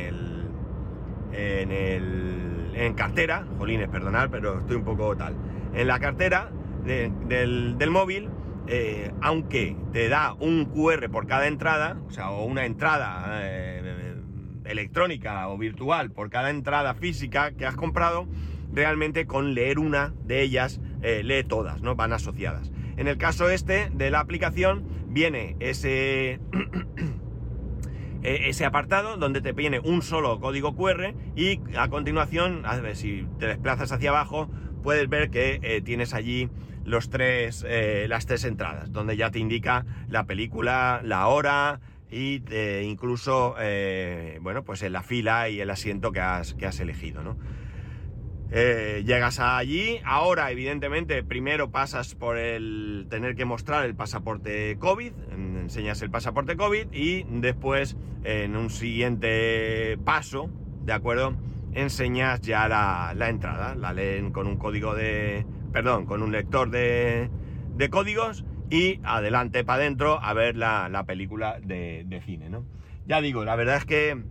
el, 1.72 2.72
en 2.74 2.94
cartera, 2.96 3.46
jolines, 3.60 3.90
perdonad, 3.90 4.32
pero 4.32 4.58
estoy 4.60 4.78
un 4.78 4.84
poco 4.84 5.16
tal, 5.16 5.36
en 5.76 5.86
la 5.88 6.00
cartera 6.00 6.50
del, 6.84 7.90
móvil, 7.92 8.30
eh, 8.66 9.12
aunque 9.22 9.78
te 9.94 10.10
da 10.10 10.34
un 10.34 10.66
QR 10.66 11.12
por 11.12 11.28
cada 11.28 11.46
entrada, 11.46 12.00
o 12.08 12.12
sea, 12.12 12.32
o 12.32 12.44
una 12.46 12.66
entrada 12.66 13.42
eh, 13.44 14.16
electrónica 14.66 15.48
o 15.50 15.60
virtual 15.60 16.10
por 16.10 16.32
cada 16.32 16.50
entrada 16.50 16.96
física 16.96 17.52
que 17.52 17.68
has 17.68 17.76
comprado, 17.76 18.26
realmente 18.74 19.28
con 19.28 19.54
leer 19.54 19.78
una 19.78 20.16
de 20.24 20.42
ellas 20.42 20.82
lee 21.04 21.44
todas, 21.44 21.84
¿no? 21.84 21.96
Van 21.96 22.14
asociadas. 22.14 22.72
En 22.98 23.08
el 23.08 23.18
caso 23.18 23.50
este 23.50 23.90
de 23.94 24.10
la 24.10 24.20
aplicación 24.20 24.86
viene 25.08 25.56
ese, 25.60 26.40
e, 28.24 28.50
ese 28.50 28.66
apartado 28.66 29.18
donde 29.18 29.42
te 29.42 29.52
viene 29.52 29.80
un 29.80 30.02
solo 30.02 30.40
código 30.40 30.76
QR 30.76 31.14
y 31.36 31.60
a 31.78 31.90
continuación, 31.90 32.66
a 32.66 32.78
ver, 32.78 32.96
si 32.96 33.28
te 33.40 33.48
desplazas 33.48 33.92
hacia 33.92 34.12
abajo, 34.12 34.50
puedes 34.84 35.10
ver 35.10 35.30
que 35.30 35.60
eh, 35.62 35.82
tienes 35.82 36.14
allí 36.14 36.50
los 36.86 37.10
tres, 37.10 37.66
eh, 37.68 38.06
las 38.08 38.26
tres 38.28 38.44
entradas, 38.46 38.92
donde 38.92 39.18
ya 39.18 39.32
te 39.32 39.40
indica 39.40 39.86
la 40.08 40.26
película, 40.26 41.02
la 41.04 41.28
hora, 41.28 41.80
y 42.12 42.44
incluso, 42.84 43.56
bueno, 44.42 44.64
pues 44.64 44.84
la 44.90 45.02
fila 45.02 45.50
y 45.50 45.60
el 45.60 45.70
asiento 45.70 46.14
que 46.14 46.22
has, 46.22 46.54
que 46.54 46.66
has 46.66 46.80
elegido, 46.80 47.24
¿no? 47.24 47.36
Eh, 48.52 49.04
llegas 49.06 49.40
allí, 49.40 50.00
ahora 50.06 50.52
evidentemente 50.52 51.24
primero 51.24 51.72
pasas 51.72 52.14
por 52.14 52.38
el 52.38 53.08
tener 53.10 53.36
que 53.36 53.44
mostrar 53.44 53.86
el 53.86 53.96
pasaporte 53.96 54.78
COVID, 54.78 55.12
enseñas 55.32 56.02
el 56.04 56.12
pasaporte 56.12 56.56
COVID 56.56 56.94
y 56.94 57.26
después 57.30 57.98
en 58.24 58.56
un 58.56 58.70
siguiente 58.70 59.98
paso, 60.06 60.50
¿de 60.84 60.94
acuerdo? 60.94 61.36
Enseñas 61.74 62.42
ya 62.42 62.68
la, 62.68 63.30
entrada, 63.30 63.76
la 63.76 63.94
leen 63.94 64.32
con 64.32 64.48
un 64.48 64.58
código 64.58 64.94
de, 64.94 65.46
perdón, 65.74 66.06
con 66.06 66.22
un 66.22 66.32
lector 66.32 66.70
de, 66.70 67.30
de 67.76 67.90
códigos 67.90 68.46
y 68.70 69.00
adelante 69.04 69.64
para 69.64 69.82
adentro 69.82 70.20
a 70.22 70.34
ver 70.34 70.56
la, 70.56 71.04
película 71.08 71.60
de, 71.62 72.04
de 72.06 72.22
cine, 72.22 72.50
¿no? 72.50 72.66
Ya 73.08 73.22
digo, 73.22 73.44
la 73.44 73.56
verdad 73.56 73.78
es 73.78 73.86
que 73.86 74.24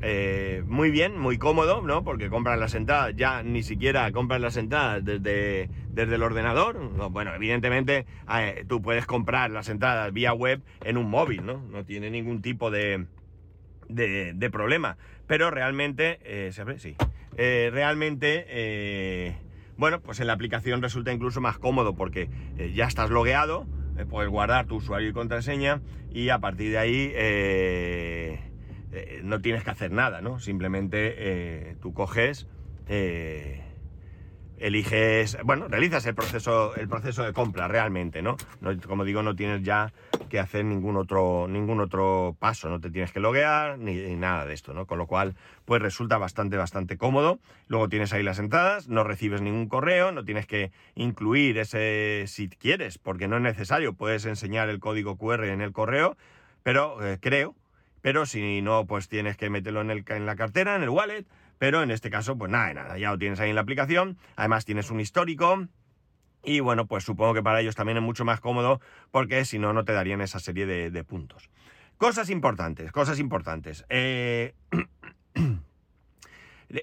eh, 0.00 0.62
muy 0.66 0.92
bien, 0.92 1.18
muy 1.18 1.38
cómodo, 1.38 1.82
¿no? 1.82 2.04
Porque 2.04 2.28
compras 2.28 2.58
las 2.58 2.74
entradas, 2.74 3.14
ya 3.16 3.42
ni 3.42 3.64
siquiera 3.64 4.10
compras 4.12 4.40
las 4.40 4.56
entradas 4.56 5.04
desde, 5.04 5.70
desde 5.90 6.14
el 6.14 6.22
ordenador. 6.22 6.78
bueno, 7.10 7.34
evidentemente 7.34 8.06
eh, 8.32 8.64
tú 8.68 8.80
puedes 8.80 9.06
comprar 9.06 9.50
las 9.50 9.68
entradas 9.68 10.12
vía 10.12 10.32
web 10.32 10.62
en 10.84 10.98
un 10.98 11.10
móvil, 11.10 11.44
¿no? 11.44 11.60
No 11.60 11.84
tiene 11.84 12.10
ningún 12.10 12.42
tipo 12.42 12.70
de, 12.70 13.06
de, 13.88 14.50
problema. 14.50 14.98
Pero 15.26 15.50
realmente, 15.50 16.20
eh, 16.22 16.52
¿se 16.52 16.62
abre? 16.62 16.78
Sí. 16.78 16.94
realmente, 17.36 19.34
bueno, 19.76 20.00
pues 20.00 20.20
en 20.20 20.28
la 20.28 20.32
aplicación 20.32 20.80
resulta 20.80 21.12
incluso 21.12 21.40
más 21.40 21.58
cómodo 21.58 21.96
porque 21.96 22.28
ya 22.72 22.86
estás 22.86 23.10
logueado, 23.10 23.66
puedes 24.08 24.30
guardar 24.30 24.66
tu 24.66 24.76
usuario 24.76 25.08
y 25.08 25.12
contraseña 25.12 25.82
y 26.12 26.28
a 26.28 26.38
partir 26.38 26.70
de 26.70 26.78
ahí 26.78 27.12
eh, 28.90 29.20
no 29.22 29.40
tienes 29.40 29.64
que 29.64 29.70
hacer 29.70 29.92
nada, 29.92 30.20
¿no? 30.20 30.40
Simplemente 30.40 31.14
eh, 31.18 31.76
tú 31.82 31.92
coges, 31.92 32.46
eh, 32.88 33.62
eliges, 34.56 35.36
bueno, 35.44 35.68
realizas 35.68 36.06
el 36.06 36.14
proceso, 36.14 36.74
el 36.74 36.88
proceso 36.88 37.22
de 37.22 37.34
compra 37.34 37.68
realmente, 37.68 38.22
¿no? 38.22 38.38
Como 38.86 39.04
digo, 39.04 39.22
no 39.22 39.36
tienes 39.36 39.62
ya 39.62 39.92
que 40.30 40.40
hacer 40.40 40.64
ningún 40.64 40.96
otro, 40.96 41.46
ningún 41.48 41.80
otro 41.80 42.34
paso, 42.38 42.70
no 42.70 42.80
te 42.80 42.90
tienes 42.90 43.12
que 43.12 43.20
loguear 43.20 43.78
ni, 43.78 43.94
ni, 43.94 44.16
nada 44.16 44.46
de 44.46 44.54
esto, 44.54 44.72
¿no? 44.72 44.86
Con 44.86 44.96
lo 44.96 45.06
cual, 45.06 45.36
pues 45.66 45.82
resulta 45.82 46.16
bastante, 46.16 46.56
bastante 46.56 46.96
cómodo. 46.96 47.40
Luego 47.66 47.90
tienes 47.90 48.14
ahí 48.14 48.22
las 48.22 48.38
entradas, 48.38 48.88
no 48.88 49.04
recibes 49.04 49.42
ningún 49.42 49.68
correo, 49.68 50.12
no 50.12 50.24
tienes 50.24 50.46
que 50.46 50.72
incluir 50.94 51.58
ese 51.58 52.24
si 52.26 52.48
quieres, 52.48 52.96
porque 52.96 53.28
no 53.28 53.36
es 53.36 53.42
necesario, 53.42 53.92
puedes 53.92 54.24
enseñar 54.24 54.70
el 54.70 54.80
código 54.80 55.18
QR 55.18 55.44
en 55.44 55.60
el 55.60 55.72
correo, 55.72 56.16
pero 56.62 56.96
creo 57.20 57.54
pero 58.00 58.26
si 58.26 58.62
no, 58.62 58.86
pues 58.86 59.08
tienes 59.08 59.36
que 59.36 59.50
meterlo 59.50 59.80
en, 59.80 59.90
el, 59.90 60.04
en 60.08 60.26
la 60.26 60.36
cartera, 60.36 60.76
en 60.76 60.82
el 60.82 60.88
wallet, 60.90 61.26
pero 61.58 61.82
en 61.82 61.90
este 61.90 62.10
caso, 62.10 62.36
pues 62.36 62.50
nada 62.50 62.72
nada, 62.74 62.98
ya 62.98 63.10
lo 63.10 63.18
tienes 63.18 63.40
ahí 63.40 63.50
en 63.50 63.56
la 63.56 63.62
aplicación, 63.62 64.18
además 64.36 64.64
tienes 64.64 64.90
un 64.90 65.00
histórico, 65.00 65.68
y 66.44 66.60
bueno, 66.60 66.86
pues 66.86 67.04
supongo 67.04 67.34
que 67.34 67.42
para 67.42 67.60
ellos 67.60 67.74
también 67.74 67.98
es 67.98 68.02
mucho 68.02 68.24
más 68.24 68.40
cómodo, 68.40 68.80
porque 69.10 69.44
si 69.44 69.58
no, 69.58 69.72
no 69.72 69.84
te 69.84 69.92
darían 69.92 70.20
esa 70.20 70.38
serie 70.38 70.66
de, 70.66 71.04
puntos. 71.04 71.50
Cosas 71.96 72.30
importantes, 72.30 72.92
cosas 72.92 73.18
importantes. 73.18 73.84
Eh, 73.88 74.54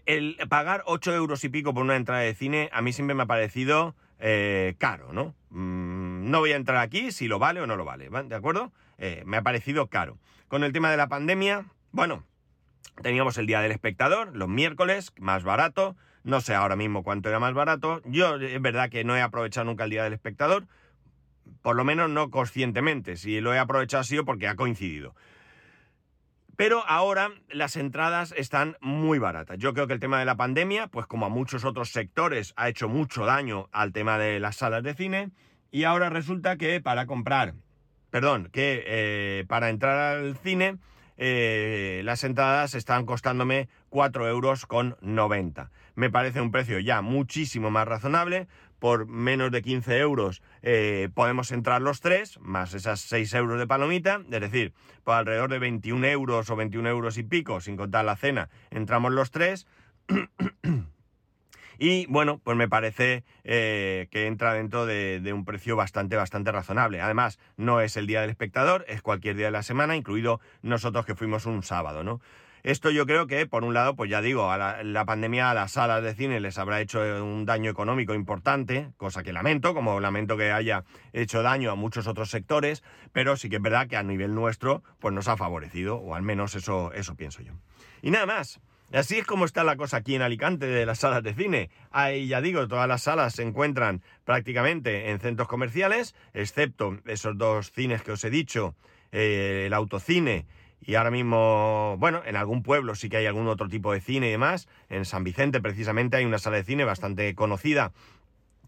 el 0.06 0.38
pagar 0.50 0.84
8 0.86 1.16
euros 1.16 1.44
y 1.44 1.50
pico 1.50 1.74
por 1.74 1.84
una 1.84 1.96
entrada 1.96 2.22
de 2.22 2.34
cine 2.34 2.70
a 2.74 2.82
mí 2.82 2.92
siempre 2.92 3.16
me 3.16 3.24
ha 3.24 3.28
parecido 3.28 3.96
eh, 4.20 4.76
caro, 4.78 5.14
¿no? 5.14 5.36
Mm, 5.50 6.30
no 6.30 6.40
voy 6.40 6.52
a 6.52 6.58
entrar 6.58 6.78
aquí 6.78 7.12
si 7.12 7.28
lo 7.28 7.40
vale 7.40 7.62
o 7.62 7.68
no 7.68 7.76
lo 7.76 7.86
vale, 7.86 8.10
¿de 8.10 8.36
acuerdo? 8.36 8.72
Eh, 8.98 9.24
me 9.26 9.38
ha 9.38 9.42
parecido 9.42 9.88
caro. 9.88 10.18
Con 10.48 10.64
el 10.64 10.74
tema 10.74 10.92
de 10.92 10.98
la 10.98 11.08
pandemia, 11.08 11.66
bueno, 11.92 12.24
teníamos 13.02 13.38
el 13.38 13.48
Día 13.48 13.62
del 13.62 13.72
Espectador, 13.72 14.36
los 14.36 14.48
miércoles, 14.48 15.12
más 15.20 15.44
barato. 15.44 15.96
No 16.24 16.40
sé 16.40 16.54
ahora 16.54 16.76
mismo 16.76 17.04
cuánto 17.04 17.30
era 17.30 17.40
más 17.40 17.54
barato. 17.54 18.02
Yo 18.06 18.36
es 18.36 18.62
verdad 18.62 18.90
que 18.90 19.04
no 19.04 19.16
he 19.16 19.22
aprovechado 19.22 19.66
nunca 19.66 19.86
el 19.86 19.90
Día 19.90 20.04
del 20.04 20.14
Espectador, 20.14 20.68
por 21.62 21.76
lo 21.76 21.84
menos 21.84 22.10
no 22.12 22.30
conscientemente. 22.30 23.18
Si 23.18 23.42
lo 23.42 23.54
he 23.54 23.60
aprovechado 23.60 24.02
ha 24.02 24.04
sido 24.04 24.24
porque 24.24 24.48
ha 24.48 24.56
coincidido. 24.56 25.16
Pero 26.56 26.88
ahora 26.88 27.32
las 27.50 27.76
entradas 27.76 28.34
están 28.38 28.78
muy 28.82 29.18
baratas. 29.20 29.58
Yo 29.58 29.74
creo 29.74 29.88
que 29.88 29.94
el 29.94 30.00
tema 30.00 30.20
de 30.20 30.26
la 30.26 30.38
pandemia, 30.38 30.88
pues 30.88 31.08
como 31.08 31.26
a 31.26 31.30
muchos 31.30 31.66
otros 31.66 31.90
sectores, 31.90 32.54
ha 32.56 32.70
hecho 32.70 32.88
mucho 32.88 33.26
daño 33.26 33.68
al 33.72 33.92
tema 33.92 34.18
de 34.20 34.40
las 34.40 34.58
salas 34.58 34.84
de 34.84 34.94
cine. 34.94 35.32
Y 35.72 35.84
ahora 35.84 36.10
resulta 36.10 36.56
que 36.56 36.80
para 36.82 37.08
comprar 37.08 37.56
perdón, 38.16 38.48
que 38.50 38.82
eh, 38.88 39.44
para 39.50 39.70
entrar 39.70 40.16
al 40.16 40.38
cine 40.38 40.78
eh, 41.18 42.02
las 42.06 42.24
entradas 42.24 42.74
están 42.74 43.06
costándome 43.06 43.68
4 43.90 44.30
euros 44.30 44.66
con 44.66 44.96
90. 45.02 45.70
Me 45.96 46.10
parece 46.10 46.40
un 46.40 46.50
precio 46.50 46.80
ya 46.80 47.02
muchísimo 47.02 47.72
más 47.72 47.86
razonable. 47.86 48.48
Por 48.80 49.06
menos 49.06 49.52
de 49.52 49.62
15 49.62 49.98
euros 49.98 50.42
eh, 50.62 51.10
podemos 51.14 51.52
entrar 51.52 51.82
los 51.82 52.00
tres, 52.00 52.40
más 52.40 52.74
esas 52.74 53.02
6 53.02 53.34
euros 53.34 53.60
de 53.60 53.68
palomita, 53.68 54.22
es 54.32 54.40
decir, 54.40 54.72
por 55.04 55.16
alrededor 55.16 55.50
de 55.50 55.60
21 55.60 56.08
euros 56.08 56.50
o 56.50 56.56
21 56.56 56.88
euros 56.88 57.18
y 57.18 57.24
pico, 57.24 57.60
sin 57.60 57.76
contar 57.76 58.06
la 58.06 58.16
cena, 58.16 58.48
entramos 58.72 59.12
los 59.12 59.30
tres. 59.30 59.68
Y 61.78 62.06
bueno, 62.08 62.40
pues 62.44 62.58
me 62.58 62.68
parece 62.68 63.24
eh, 63.44 64.08
que 64.12 64.28
entra 64.28 64.54
dentro 64.54 64.86
de, 64.86 65.22
un 65.34 65.46
precio 65.46 65.76
bastante, 65.76 66.16
bastante 66.16 66.52
razonable. 66.52 67.02
Además, 67.02 67.40
no 67.58 67.82
es 67.82 67.98
el 67.98 68.08
día 68.08 68.22
del 68.22 68.30
espectador, 68.30 68.86
es 68.88 69.02
cualquier 69.02 69.36
día 69.36 69.48
de 69.48 69.52
la 69.52 69.64
semana, 69.64 69.96
incluido 69.96 70.40
nosotros 70.62 71.06
que 71.06 71.16
fuimos 71.16 71.46
un 71.46 71.64
sábado, 71.64 72.04
¿no? 72.04 72.22
Esto 72.64 72.90
yo 72.90 73.06
creo 73.06 73.28
que, 73.28 73.46
por 73.46 73.64
un 73.64 73.76
lado, 73.76 73.96
pues 73.96 74.10
ya 74.10 74.22
digo, 74.22 74.50
a 74.50 74.84
la, 74.84 75.06
pandemia 75.06 75.52
a 75.52 75.54
las 75.54 75.74
salas 75.74 76.02
de 76.02 76.16
cine 76.16 76.40
les 76.40 76.58
habrá 76.58 76.82
hecho 76.82 77.00
un 77.24 77.46
daño 77.46 77.70
económico 77.70 78.16
importante, 78.16 78.90
cosa 78.98 79.22
que 79.22 79.32
lamento, 79.32 79.76
como 79.76 80.00
lamento 80.00 80.36
que 80.36 80.52
haya 80.52 80.84
hecho 81.14 81.44
daño 81.44 81.70
a 81.70 81.76
muchos 81.76 82.08
otros 82.08 82.32
sectores, 82.32 82.84
pero 83.14 83.38
sí 83.38 83.50
que 83.50 83.58
es 83.58 83.62
verdad 83.62 83.88
que 83.88 83.98
a 83.98 84.04
nivel 84.04 84.34
nuestro, 84.34 84.82
pues 84.98 85.14
nos 85.14 85.28
ha 85.28 85.38
favorecido, 85.38 85.98
o 85.98 86.16
al 86.16 86.24
menos 86.24 86.56
eso, 86.56 86.92
eso 86.94 87.14
pienso 87.14 87.44
yo. 87.44 87.54
Y 88.02 88.10
nada 88.10 88.26
más. 88.26 88.60
Así 88.94 89.18
es 89.18 89.26
como 89.26 89.46
está 89.46 89.64
la 89.64 89.76
cosa 89.76 89.98
aquí 89.98 90.16
en 90.16 90.22
Alicante 90.22 90.68
de 90.68 90.86
las 90.86 91.00
salas 91.00 91.24
de 91.24 91.34
cine. 91.34 91.70
Ahí 91.92 92.28
ya 92.28 92.40
digo, 92.40 92.68
todas 92.68 92.88
las 92.88 93.04
salas 93.04 93.34
se 93.34 93.44
encuentran 93.44 94.02
prácticamente 94.24 95.10
en 95.10 95.20
centros 95.20 95.48
comerciales, 95.48 96.16
excepto 96.34 96.98
esos 97.06 97.38
dos 97.38 97.72
cines 97.72 98.04
que 98.04 98.12
os 98.12 98.24
he 98.24 98.30
dicho, 98.30 98.76
eh, 99.12 99.64
el 99.66 99.74
autocine 99.74 100.46
y 100.82 100.96
ahora 100.96 101.10
mismo, 101.10 101.96
bueno, 101.98 102.22
en 102.26 102.36
algún 102.36 102.62
pueblo 102.62 102.94
sí 102.94 103.10
que 103.10 103.18
hay 103.18 103.26
algún 103.26 103.48
otro 103.48 103.68
tipo 103.68 103.92
de 103.92 104.02
cine 104.02 104.28
y 104.28 104.32
demás. 104.32 104.68
En 104.90 105.06
San 105.06 105.24
Vicente 105.24 105.60
precisamente 105.60 106.18
hay 106.18 106.26
una 106.26 106.38
sala 106.38 106.58
de 106.58 106.64
cine 106.64 106.84
bastante 106.84 107.34
conocida 107.34 107.92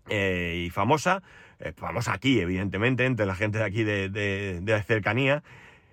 eh, 0.10 0.63
y 0.65 0.69
famosa, 0.71 1.21
eh, 1.60 1.73
famosa 1.75 2.13
aquí 2.13 2.39
evidentemente 2.39 3.06
entre 3.06 3.27
la 3.27 3.36
gente 3.36 3.60
de 3.60 3.63
aquí 3.65 3.84
de, 3.84 4.10
de 4.10 4.84
cercanía 4.84 5.43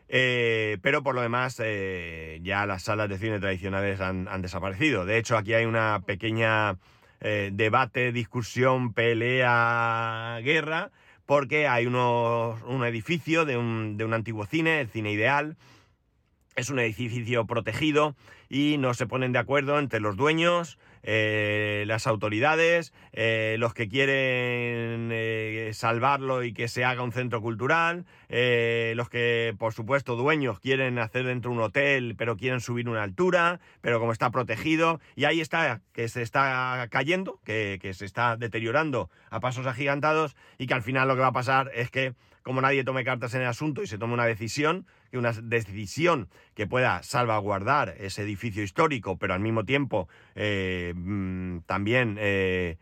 Eh, 0.08 0.78
pero 0.82 1.02
por 1.02 1.14
lo 1.14 1.22
demás, 1.22 1.60
eh, 1.64 2.38
ya 2.42 2.66
las 2.66 2.82
salas 2.82 3.08
de 3.08 3.18
cine 3.18 3.40
tradicionales 3.40 4.00
han, 4.00 4.42
desaparecido. 4.42 5.04
De 5.04 5.18
hecho, 5.18 5.36
aquí 5.36 5.54
hay 5.54 5.64
una 5.64 6.02
pequeña 6.06 6.76
eh, 7.20 7.50
debate, 7.52 8.12
discusión, 8.12 8.92
pelea, 8.92 10.38
guerra, 10.42 10.90
porque 11.26 11.66
hay 11.66 11.86
un 11.86 12.84
edificio 12.86 13.44
de 13.44 13.56
un, 13.56 13.96
de 13.96 14.04
un 14.04 14.12
antiguo 14.12 14.44
cine, 14.46 14.80
el 14.80 14.88
Cine 14.88 15.12
Ideal, 15.12 15.56
es 16.54 16.70
un 16.70 16.78
edificio 16.78 17.46
protegido 17.46 18.14
y 18.48 18.76
no 18.78 18.94
se 18.94 19.06
ponen 19.06 19.32
de 19.32 19.38
acuerdo 19.38 19.78
entre 19.78 20.00
los 20.00 20.16
dueños, 20.16 20.78
eh, 21.06 21.84
las 21.86 22.06
autoridades, 22.06 22.94
eh, 23.12 23.56
los 23.58 23.74
que 23.74 23.88
quieren 23.88 25.10
eh, 25.12 25.70
salvarlo 25.74 26.42
y 26.42 26.54
que 26.54 26.66
se 26.66 26.84
haga 26.84 27.02
un 27.02 27.12
centro 27.12 27.42
cultural, 27.42 28.06
los 28.28 29.08
que, 29.10 29.54
por 29.58 29.74
supuesto, 29.74 30.16
dueños 30.16 30.58
quieren 30.58 30.98
hacer 30.98 31.26
dentro 31.26 31.52
un 31.52 31.60
hotel, 31.60 32.14
pero 32.16 32.36
quieren 32.36 32.60
subir 32.60 32.88
una 32.88 33.02
altura, 33.02 33.60
pero 33.80 34.00
como 34.00 34.12
está 34.12 34.30
protegido, 34.30 35.00
y 35.14 35.24
ahí 35.24 35.40
está, 35.40 35.82
que 35.92 36.08
se 36.08 36.22
está 36.22 36.88
cayendo, 36.90 37.38
que, 37.44 37.78
que 37.80 37.92
se 37.94 38.06
está 38.06 38.36
deteriorando 38.36 39.10
a 39.30 39.40
pasos 39.40 39.66
agigantados, 39.66 40.36
y 40.58 40.66
que 40.66 40.74
al 40.74 40.82
final 40.82 41.06
lo 41.06 41.14
que 41.14 41.20
va 41.20 41.28
a 41.28 41.32
pasar 41.32 41.70
es 41.74 41.90
que 41.90 42.14
como 42.44 42.60
nadie 42.60 42.84
tome 42.84 43.04
cartas 43.04 43.34
en 43.34 43.40
el 43.40 43.48
asunto 43.48 43.82
y 43.82 43.86
se 43.86 43.98
tome 43.98 44.14
una 44.14 44.26
decisión, 44.26 44.86
que 45.14 45.18
una 45.18 45.30
decisión 45.30 46.28
que 46.54 46.66
pueda 46.66 47.04
salvaguardar 47.04 47.94
ese 48.00 48.22
edificio 48.22 48.64
histórico, 48.64 49.16
pero 49.16 49.32
al 49.32 49.38
mismo 49.38 49.64
tiempo 49.64 50.08
eh, 50.34 50.92
mm, 50.96 51.60
también 51.66 52.16
eh, 52.18 52.78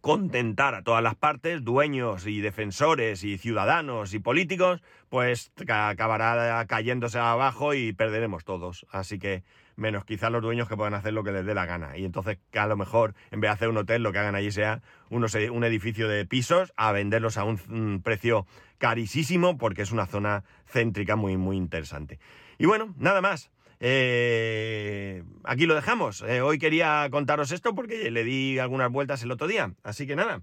contentar 0.00 0.74
a 0.74 0.82
todas 0.82 1.04
las 1.04 1.14
partes, 1.14 1.62
dueños 1.62 2.26
y 2.26 2.40
defensores 2.40 3.22
y 3.22 3.38
ciudadanos 3.38 4.12
y 4.12 4.18
políticos, 4.18 4.82
pues 5.08 5.52
acabará 5.68 6.66
cayéndose 6.66 7.20
abajo 7.20 7.74
y 7.74 7.92
perderemos 7.92 8.44
todos. 8.44 8.84
Así 8.90 9.20
que 9.20 9.44
menos 9.80 10.04
quizás 10.04 10.30
los 10.30 10.42
dueños 10.42 10.68
que 10.68 10.76
puedan 10.76 10.94
hacer 10.94 11.12
lo 11.12 11.24
que 11.24 11.32
les 11.32 11.44
dé 11.44 11.54
la 11.54 11.66
gana. 11.66 11.96
Y 11.96 12.04
entonces 12.04 12.38
que 12.50 12.58
a 12.58 12.66
lo 12.66 12.76
mejor 12.76 13.14
en 13.30 13.40
vez 13.40 13.48
de 13.48 13.54
hacer 13.54 13.68
un 13.68 13.78
hotel 13.78 14.02
lo 14.02 14.12
que 14.12 14.18
hagan 14.18 14.34
allí 14.34 14.52
sea 14.52 14.82
un 15.08 15.64
edificio 15.64 16.08
de 16.08 16.24
pisos 16.26 16.72
a 16.76 16.92
venderlos 16.92 17.36
a 17.36 17.44
un, 17.44 18.00
precio 18.04 18.46
carísimo 18.78 19.58
porque 19.58 19.82
es 19.82 19.90
una 19.90 20.06
zona 20.06 20.44
céntrica 20.66 21.16
muy 21.16 21.36
muy 21.36 21.56
interesante. 21.56 22.18
Y 22.58 22.66
bueno, 22.66 22.94
nada 22.98 23.20
más. 23.20 23.50
Eh, 23.82 25.24
aquí 25.44 25.64
lo 25.64 25.74
dejamos. 25.74 26.22
Eh, 26.22 26.42
hoy 26.42 26.58
quería 26.58 27.08
contaros 27.10 27.50
esto 27.50 27.74
porque 27.74 28.10
le 28.10 28.24
di 28.24 28.58
algunas 28.58 28.92
vueltas 28.92 29.22
el 29.22 29.30
otro 29.30 29.46
día. 29.46 29.72
Así 29.82 30.06
que 30.06 30.16
nada, 30.16 30.42